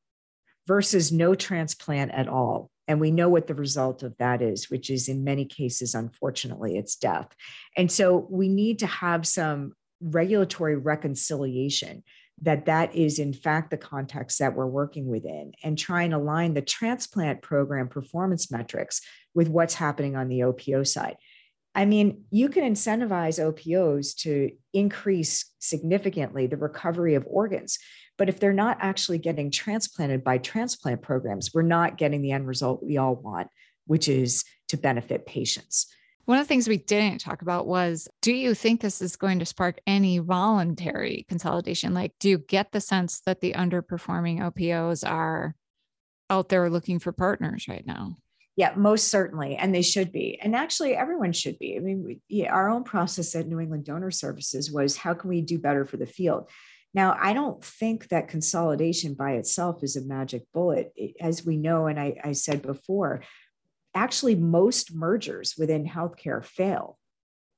versus 0.67 1.11
no 1.11 1.35
transplant 1.35 2.13
at 2.13 2.29
all. 2.29 2.71
And 2.87 3.01
we 3.01 3.11
know 3.11 3.29
what 3.29 3.47
the 3.47 3.55
result 3.55 4.03
of 4.03 4.17
that 4.19 4.43
is, 4.43 4.71
which 4.71 4.91
is 4.91 5.09
in 5.09 5.25
many 5.25 5.45
cases, 5.45 5.95
unfortunately, 5.95 6.77
it's 6.77 6.97
death. 6.97 7.35
And 7.77 7.91
so 7.91 8.27
we 8.31 8.49
need 8.49 8.81
to 8.81 8.87
have 8.87 9.27
some 9.27 9.73
regulatory 10.01 10.77
reconciliation 10.77 12.03
that 12.43 12.67
that 12.67 12.95
is 12.95 13.19
in 13.19 13.33
fact 13.33 13.71
the 13.71 13.77
context 13.77 14.39
that 14.41 14.55
we're 14.55 14.67
working 14.67 15.07
within 15.07 15.53
and 15.63 15.79
try 15.79 16.03
and 16.03 16.13
align 16.13 16.55
the 16.55 16.63
transplant 16.63 17.41
program 17.41 17.89
performance 17.89 18.51
metrics 18.51 19.01
with 19.35 19.49
what's 19.49 19.75
happening 19.75 20.17
on 20.17 20.29
the 20.29 20.41
OPO 20.41 20.87
side. 20.87 21.17
I 21.75 21.87
mean, 21.87 22.25
you 22.31 22.49
can 22.49 22.65
incentivize 22.65 23.43
OPOs 23.43 24.15
to 24.23 24.51
increase 24.75 25.51
significantly 25.59 26.47
the 26.47 26.59
recovery 26.59 27.15
of 27.15 27.25
organs, 27.27 27.79
but 28.19 28.29
if 28.29 28.39
they're 28.39 28.53
not 28.53 28.77
actually 28.81 29.19
getting 29.19 29.51
transplanted 29.51 30.23
by 30.23 30.39
transplant 30.39 31.01
programs, 31.01 31.55
we're 31.55 31.63
not 31.63 31.97
getting 31.97 32.21
the 32.21 32.33
end 32.33 32.47
result 32.47 32.83
we 32.83 32.99
all 32.99 33.15
want, 33.15 33.49
which 33.87 34.09
is 34.09 34.45
to 34.69 34.77
benefit 34.77 35.25
patients. 35.25 35.87
One 36.25 36.39
of 36.39 36.45
the 36.45 36.49
things 36.49 36.69
we 36.69 36.79
didn't 36.79 37.21
talk 37.21 37.43
about 37.43 37.67
was 37.67 38.09
do 38.21 38.33
you 38.33 38.55
think 38.55 38.81
this 38.81 39.03
is 39.03 39.17
going 39.17 39.41
to 39.41 39.47
spark 39.47 39.81
any 39.87 40.19
voluntary 40.19 41.27
consolidation? 41.29 41.95
Like, 41.95 42.13
do 42.21 42.29
you 42.29 42.39
get 42.39 42.71
the 42.71 42.81
sense 42.81 43.21
that 43.27 43.41
the 43.41 43.55
underperforming 43.55 44.41
OPOs 44.41 45.09
are 45.09 45.57
out 46.31 46.49
there 46.49 46.71
looking 46.71 46.99
for 46.99 47.13
partners 47.13 47.67
right 47.69 47.87
now? 47.87 48.17
Yeah, 48.55 48.75
most 48.77 49.09
certainly. 49.09 49.57
And 49.57 49.75
they 49.75 49.83
should 49.83 50.13
be. 50.13 50.39
And 50.41 50.55
actually, 50.55 50.95
everyone 50.95 51.33
should 51.33 51.59
be. 51.59 51.77
I 51.77 51.81
mean, 51.81 52.05
we, 52.05 52.21
yeah, 52.29 52.53
our 52.53 52.69
own 52.69 52.85
process 52.85 53.35
at 53.35 53.49
New 53.49 53.59
England 53.59 53.87
Donor 53.87 54.11
Services 54.11 54.71
was 54.71 54.97
how 54.97 55.15
can 55.15 55.31
we 55.31 55.41
do 55.41 55.59
better 55.59 55.85
for 55.85 55.97
the 55.97 56.07
field? 56.07 56.51
Now, 56.95 57.17
I 57.19 57.33
don't 57.33 57.65
think 57.65 58.09
that 58.09 58.29
consolidation 58.29 59.15
by 59.15 59.33
itself 59.33 59.83
is 59.83 59.97
a 59.97 60.03
magic 60.03 60.43
bullet. 60.53 60.93
As 61.21 61.45
we 61.45 61.57
know, 61.57 61.87
and 61.87 61.99
I, 61.99 62.17
I 62.23 62.33
said 62.33 62.61
before, 62.61 63.23
actually 63.95 64.35
most 64.35 64.95
mergers 64.95 65.55
within 65.59 65.87
healthcare 65.87 66.45
fail. 66.45 66.99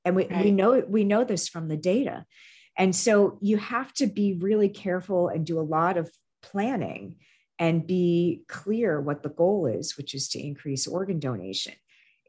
And 0.03 0.15
we, 0.15 0.27
right. 0.27 0.45
we 0.45 0.51
know 0.51 0.83
we 0.87 1.03
know 1.03 1.23
this 1.23 1.47
from 1.47 1.67
the 1.67 1.77
data. 1.77 2.25
And 2.77 2.95
so 2.95 3.39
you 3.41 3.57
have 3.57 3.93
to 3.95 4.07
be 4.07 4.33
really 4.33 4.69
careful 4.69 5.29
and 5.29 5.45
do 5.45 5.59
a 5.59 5.61
lot 5.61 5.97
of 5.97 6.11
planning 6.41 7.15
and 7.57 7.87
be 7.87 8.43
clear 8.47 8.99
what 8.99 9.23
the 9.23 9.29
goal 9.29 9.65
is 9.65 9.97
which 9.97 10.13
is 10.13 10.29
to 10.29 10.45
increase 10.45 10.87
organ 10.87 11.19
donation. 11.19 11.73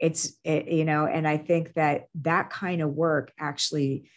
It's 0.00 0.34
it, 0.44 0.68
you 0.68 0.84
know 0.84 1.06
and 1.06 1.26
i 1.26 1.38
think 1.38 1.72
that 1.72 2.08
that 2.16 2.50
kind 2.50 2.82
of 2.82 2.90
work 2.90 3.32
actually 3.38 4.10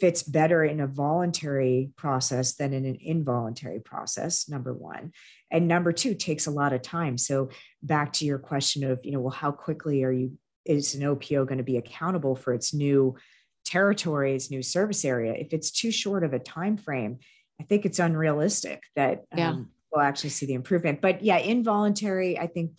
fits 0.00 0.22
better 0.22 0.64
in 0.64 0.80
a 0.80 0.86
voluntary 0.86 1.90
process 1.96 2.54
than 2.54 2.72
in 2.72 2.84
an 2.84 2.98
involuntary 3.00 3.80
process 3.80 4.48
number 4.48 4.72
one. 4.72 5.12
And 5.50 5.68
number 5.68 5.92
two 5.92 6.14
takes 6.14 6.46
a 6.46 6.50
lot 6.50 6.72
of 6.72 6.82
time. 6.82 7.16
So 7.16 7.50
back 7.82 8.12
to 8.14 8.24
your 8.24 8.38
question 8.38 8.84
of 8.84 9.00
you 9.04 9.12
know 9.12 9.20
well 9.20 9.30
how 9.30 9.52
quickly 9.52 10.02
are 10.02 10.12
you 10.12 10.38
is 10.64 10.94
an 10.94 11.02
opo 11.02 11.46
going 11.46 11.58
to 11.58 11.64
be 11.64 11.76
accountable 11.76 12.34
for 12.34 12.54
its 12.54 12.72
new 12.72 13.16
territory 13.64 14.34
its 14.34 14.50
new 14.50 14.62
service 14.62 15.04
area? 15.04 15.32
If 15.34 15.52
it's 15.52 15.70
too 15.70 15.92
short 15.92 16.24
of 16.24 16.32
a 16.32 16.38
time 16.38 16.76
frame 16.76 17.18
i 17.60 17.62
think 17.62 17.86
it's 17.86 18.00
unrealistic 18.00 18.82
that 18.96 19.24
yeah. 19.36 19.50
um, 19.50 19.70
we'll 19.92 20.02
actually 20.02 20.30
see 20.30 20.46
the 20.46 20.54
improvement. 20.54 21.00
But 21.00 21.22
yeah 21.22 21.38
involuntary 21.38 22.38
i 22.38 22.46
think 22.46 22.72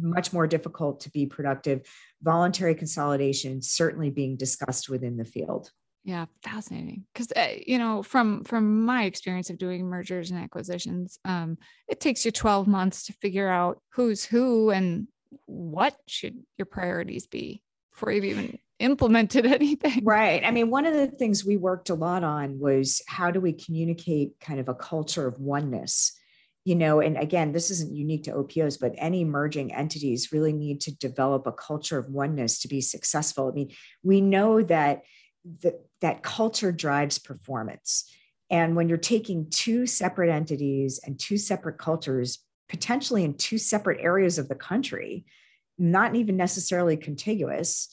much 0.00 0.32
more 0.32 0.46
difficult 0.46 1.00
to 1.00 1.10
be 1.10 1.26
productive. 1.26 1.82
Voluntary 2.22 2.74
consolidation 2.74 3.62
certainly 3.62 4.10
being 4.10 4.36
discussed 4.36 4.88
within 4.88 5.16
the 5.16 5.24
field 5.24 5.70
yeah, 6.06 6.26
fascinating. 6.40 7.04
Because 7.12 7.32
uh, 7.32 7.58
you 7.66 7.78
know, 7.78 8.00
from 8.00 8.44
from 8.44 8.84
my 8.84 9.04
experience 9.04 9.50
of 9.50 9.58
doing 9.58 9.84
mergers 9.86 10.30
and 10.30 10.38
acquisitions, 10.38 11.18
um, 11.24 11.58
it 11.88 11.98
takes 11.98 12.24
you 12.24 12.30
twelve 12.30 12.68
months 12.68 13.06
to 13.06 13.12
figure 13.14 13.48
out 13.48 13.82
who's 13.92 14.24
who 14.24 14.70
and 14.70 15.08
what 15.46 15.96
should 16.06 16.44
your 16.56 16.66
priorities 16.66 17.26
be 17.26 17.60
before 17.90 18.12
you've 18.12 18.24
even 18.24 18.56
implemented 18.78 19.46
anything. 19.46 20.04
Right. 20.04 20.44
I 20.44 20.52
mean, 20.52 20.70
one 20.70 20.86
of 20.86 20.94
the 20.94 21.08
things 21.08 21.44
we 21.44 21.56
worked 21.56 21.90
a 21.90 21.94
lot 21.94 22.22
on 22.22 22.60
was 22.60 23.02
how 23.08 23.32
do 23.32 23.40
we 23.40 23.52
communicate 23.52 24.38
kind 24.40 24.60
of 24.60 24.68
a 24.68 24.74
culture 24.74 25.26
of 25.26 25.40
oneness. 25.40 26.12
You 26.64 26.76
know, 26.76 27.00
and 27.00 27.16
again, 27.16 27.50
this 27.50 27.72
isn't 27.72 27.94
unique 27.94 28.24
to 28.24 28.32
OPOs, 28.32 28.76
but 28.76 28.94
any 28.96 29.24
merging 29.24 29.72
entities 29.74 30.30
really 30.32 30.52
need 30.52 30.80
to 30.82 30.96
develop 30.96 31.48
a 31.48 31.52
culture 31.52 31.98
of 31.98 32.10
oneness 32.10 32.60
to 32.60 32.68
be 32.68 32.80
successful. 32.80 33.48
I 33.48 33.52
mean, 33.52 33.70
we 34.04 34.20
know 34.20 34.62
that 34.62 35.02
that 35.62 35.80
that 36.00 36.22
culture 36.22 36.72
drives 36.72 37.18
performance. 37.18 38.10
And 38.50 38.76
when 38.76 38.88
you're 38.88 38.98
taking 38.98 39.50
two 39.50 39.86
separate 39.86 40.30
entities 40.30 41.00
and 41.04 41.18
two 41.18 41.38
separate 41.38 41.78
cultures, 41.78 42.38
potentially 42.68 43.24
in 43.24 43.34
two 43.34 43.58
separate 43.58 44.00
areas 44.00 44.38
of 44.38 44.48
the 44.48 44.54
country, 44.54 45.24
not 45.78 46.14
even 46.16 46.36
necessarily 46.36 46.96
contiguous, 46.96 47.88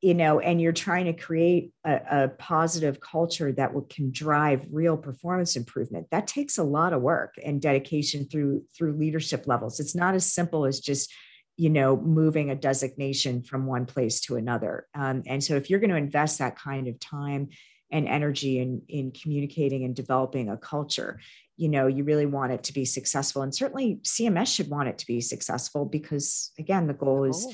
you 0.00 0.14
know, 0.14 0.38
and 0.40 0.60
you're 0.60 0.72
trying 0.72 1.06
to 1.06 1.12
create 1.12 1.72
a, 1.84 2.00
a 2.10 2.28
positive 2.28 3.00
culture 3.00 3.52
that 3.52 3.72
will, 3.72 3.82
can 3.82 4.10
drive 4.10 4.66
real 4.70 4.96
performance 4.96 5.56
improvement, 5.56 6.06
that 6.10 6.26
takes 6.26 6.58
a 6.58 6.62
lot 6.62 6.92
of 6.92 7.00
work 7.00 7.34
and 7.42 7.62
dedication 7.62 8.26
through 8.28 8.62
through 8.76 8.92
leadership 8.92 9.46
levels. 9.46 9.80
It's 9.80 9.94
not 9.94 10.14
as 10.14 10.30
simple 10.30 10.66
as 10.66 10.80
just 10.80 11.12
you 11.56 11.70
know 11.70 11.96
moving 11.96 12.50
a 12.50 12.54
designation 12.54 13.42
from 13.42 13.66
one 13.66 13.86
place 13.86 14.20
to 14.20 14.36
another 14.36 14.86
um, 14.94 15.22
and 15.26 15.42
so 15.42 15.56
if 15.56 15.70
you're 15.70 15.80
going 15.80 15.90
to 15.90 15.96
invest 15.96 16.38
that 16.38 16.58
kind 16.58 16.88
of 16.88 16.98
time 17.00 17.48
and 17.90 18.08
energy 18.08 18.58
in 18.58 18.82
in 18.88 19.12
communicating 19.12 19.84
and 19.84 19.94
developing 19.94 20.48
a 20.48 20.56
culture 20.56 21.20
you 21.56 21.68
know 21.68 21.86
you 21.86 22.04
really 22.04 22.26
want 22.26 22.52
it 22.52 22.64
to 22.64 22.72
be 22.72 22.84
successful 22.84 23.42
and 23.42 23.54
certainly 23.54 24.00
cms 24.02 24.54
should 24.54 24.68
want 24.68 24.88
it 24.88 24.98
to 24.98 25.06
be 25.06 25.20
successful 25.20 25.84
because 25.84 26.52
again 26.58 26.86
the 26.86 26.94
goal 26.94 27.24
is 27.24 27.46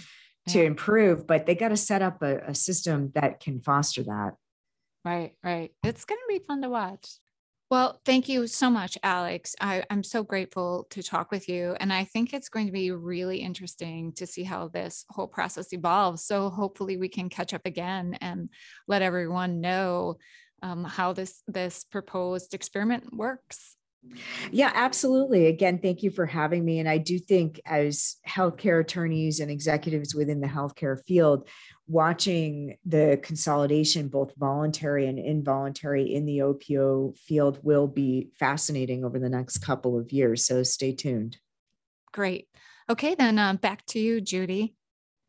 yeah. 0.46 0.52
to 0.52 0.64
improve 0.64 1.26
but 1.26 1.46
they 1.46 1.54
got 1.54 1.68
to 1.68 1.76
set 1.76 2.02
up 2.02 2.22
a, 2.22 2.38
a 2.48 2.54
system 2.54 3.12
that 3.14 3.40
can 3.40 3.60
foster 3.60 4.02
that 4.02 4.32
Right, 5.04 5.32
right. 5.42 5.72
It's 5.82 6.04
going 6.04 6.20
to 6.20 6.38
be 6.38 6.44
fun 6.46 6.62
to 6.62 6.68
watch. 6.68 7.18
Well, 7.72 7.98
thank 8.04 8.28
you 8.28 8.48
so 8.48 8.68
much, 8.68 8.98
Alex. 9.02 9.56
I, 9.58 9.82
am 9.88 10.02
so 10.02 10.22
grateful 10.22 10.86
to 10.90 11.02
talk 11.02 11.30
with 11.30 11.48
you. 11.48 11.74
And 11.80 11.90
I 11.90 12.04
think 12.04 12.34
it's 12.34 12.50
going 12.50 12.66
to 12.66 12.72
be 12.72 12.90
really 12.90 13.38
interesting 13.38 14.12
to 14.16 14.26
see 14.26 14.42
how 14.42 14.68
this 14.68 15.06
whole 15.08 15.26
process 15.26 15.72
evolves. 15.72 16.22
So 16.22 16.50
hopefully 16.50 16.98
we 16.98 17.08
can 17.08 17.30
catch 17.30 17.54
up 17.54 17.62
again 17.64 18.18
and 18.20 18.50
let 18.88 19.00
everyone 19.00 19.62
know 19.62 20.18
um, 20.62 20.84
how 20.84 21.14
this 21.14 21.42
this 21.48 21.84
proposed 21.84 22.52
experiment 22.52 23.04
works. 23.10 23.74
Yeah, 24.50 24.72
absolutely. 24.74 25.46
Again, 25.46 25.78
thank 25.78 26.02
you 26.02 26.10
for 26.10 26.26
having 26.26 26.64
me. 26.64 26.80
And 26.80 26.88
I 26.88 26.98
do 26.98 27.18
think, 27.18 27.60
as 27.64 28.16
healthcare 28.28 28.80
attorneys 28.80 29.40
and 29.40 29.50
executives 29.50 30.14
within 30.14 30.40
the 30.40 30.48
healthcare 30.48 31.00
field, 31.04 31.48
watching 31.86 32.76
the 32.84 33.20
consolidation, 33.22 34.08
both 34.08 34.34
voluntary 34.36 35.06
and 35.06 35.18
involuntary, 35.18 36.12
in 36.12 36.26
the 36.26 36.42
OPO 36.42 37.16
field 37.16 37.60
will 37.62 37.86
be 37.86 38.30
fascinating 38.38 39.04
over 39.04 39.18
the 39.18 39.28
next 39.28 39.58
couple 39.58 39.98
of 39.98 40.12
years. 40.12 40.44
So 40.44 40.62
stay 40.62 40.92
tuned. 40.92 41.38
Great. 42.12 42.48
Okay, 42.90 43.14
then 43.14 43.38
uh, 43.38 43.54
back 43.54 43.86
to 43.86 44.00
you, 44.00 44.20
Judy. 44.20 44.74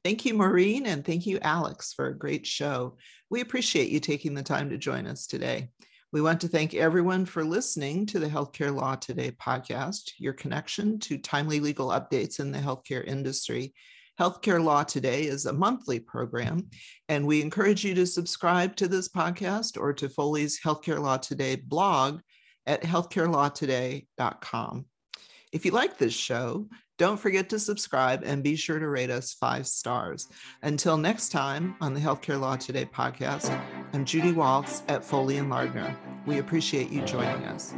Thank 0.03 0.25
you, 0.25 0.33
Maureen, 0.33 0.85
and 0.85 1.05
thank 1.05 1.25
you, 1.25 1.39
Alex, 1.41 1.93
for 1.93 2.07
a 2.07 2.17
great 2.17 2.45
show. 2.45 2.97
We 3.29 3.39
appreciate 3.39 3.89
you 3.89 4.01
taking 4.01 4.33
the 4.33 4.43
time 4.43 4.69
to 4.71 4.77
join 4.77 5.07
us 5.07 5.27
today. 5.27 5.69
We 6.13 6.21
want 6.21 6.39
to 6.41 6.47
thank 6.47 6.75
everyone 6.75 7.25
for 7.25 7.43
listening 7.43 8.05
to 8.05 8.19
the 8.19 8.27
Healthcare 8.27 8.71
Law 8.71 8.93
Today 8.93 9.31
podcast, 9.31 10.11
your 10.19 10.33
connection 10.33 10.99
to 10.99 11.17
timely 11.17 11.59
legal 11.59 11.87
updates 11.87 12.39
in 12.39 12.51
the 12.51 12.59
healthcare 12.59 13.03
industry. 13.03 13.73
Healthcare 14.19 14.63
Law 14.63 14.83
Today 14.83 15.23
is 15.23 15.47
a 15.47 15.53
monthly 15.53 15.99
program, 15.99 16.69
and 17.09 17.25
we 17.25 17.41
encourage 17.41 17.83
you 17.83 17.95
to 17.95 18.05
subscribe 18.05 18.75
to 18.75 18.87
this 18.87 19.09
podcast 19.09 19.75
or 19.75 19.91
to 19.93 20.07
Foley's 20.07 20.59
Healthcare 20.63 21.01
Law 21.01 21.17
Today 21.17 21.55
blog 21.55 22.19
at 22.67 22.83
healthcarelawtoday.com. 22.83 24.85
If 25.51 25.65
you 25.65 25.71
like 25.71 25.97
this 25.97 26.13
show, 26.13 26.69
don't 26.99 27.19
forget 27.19 27.49
to 27.49 27.57
subscribe 27.57 28.21
and 28.23 28.43
be 28.43 28.55
sure 28.55 28.77
to 28.77 28.87
rate 28.87 29.09
us 29.09 29.33
five 29.33 29.65
stars. 29.65 30.27
Until 30.61 30.95
next 30.95 31.29
time 31.29 31.75
on 31.81 31.95
the 31.95 31.99
Healthcare 31.99 32.39
Law 32.39 32.55
Today 32.55 32.85
podcast, 32.85 33.49
I'm 33.95 34.05
Judy 34.05 34.31
Waltz 34.31 34.81
at 34.87 35.05
Foley 35.05 35.37
and 35.37 35.51
Lardner. 35.51 35.95
We 36.25 36.39
appreciate 36.39 36.89
you 36.89 37.03
joining 37.03 37.45
us. 37.45 37.75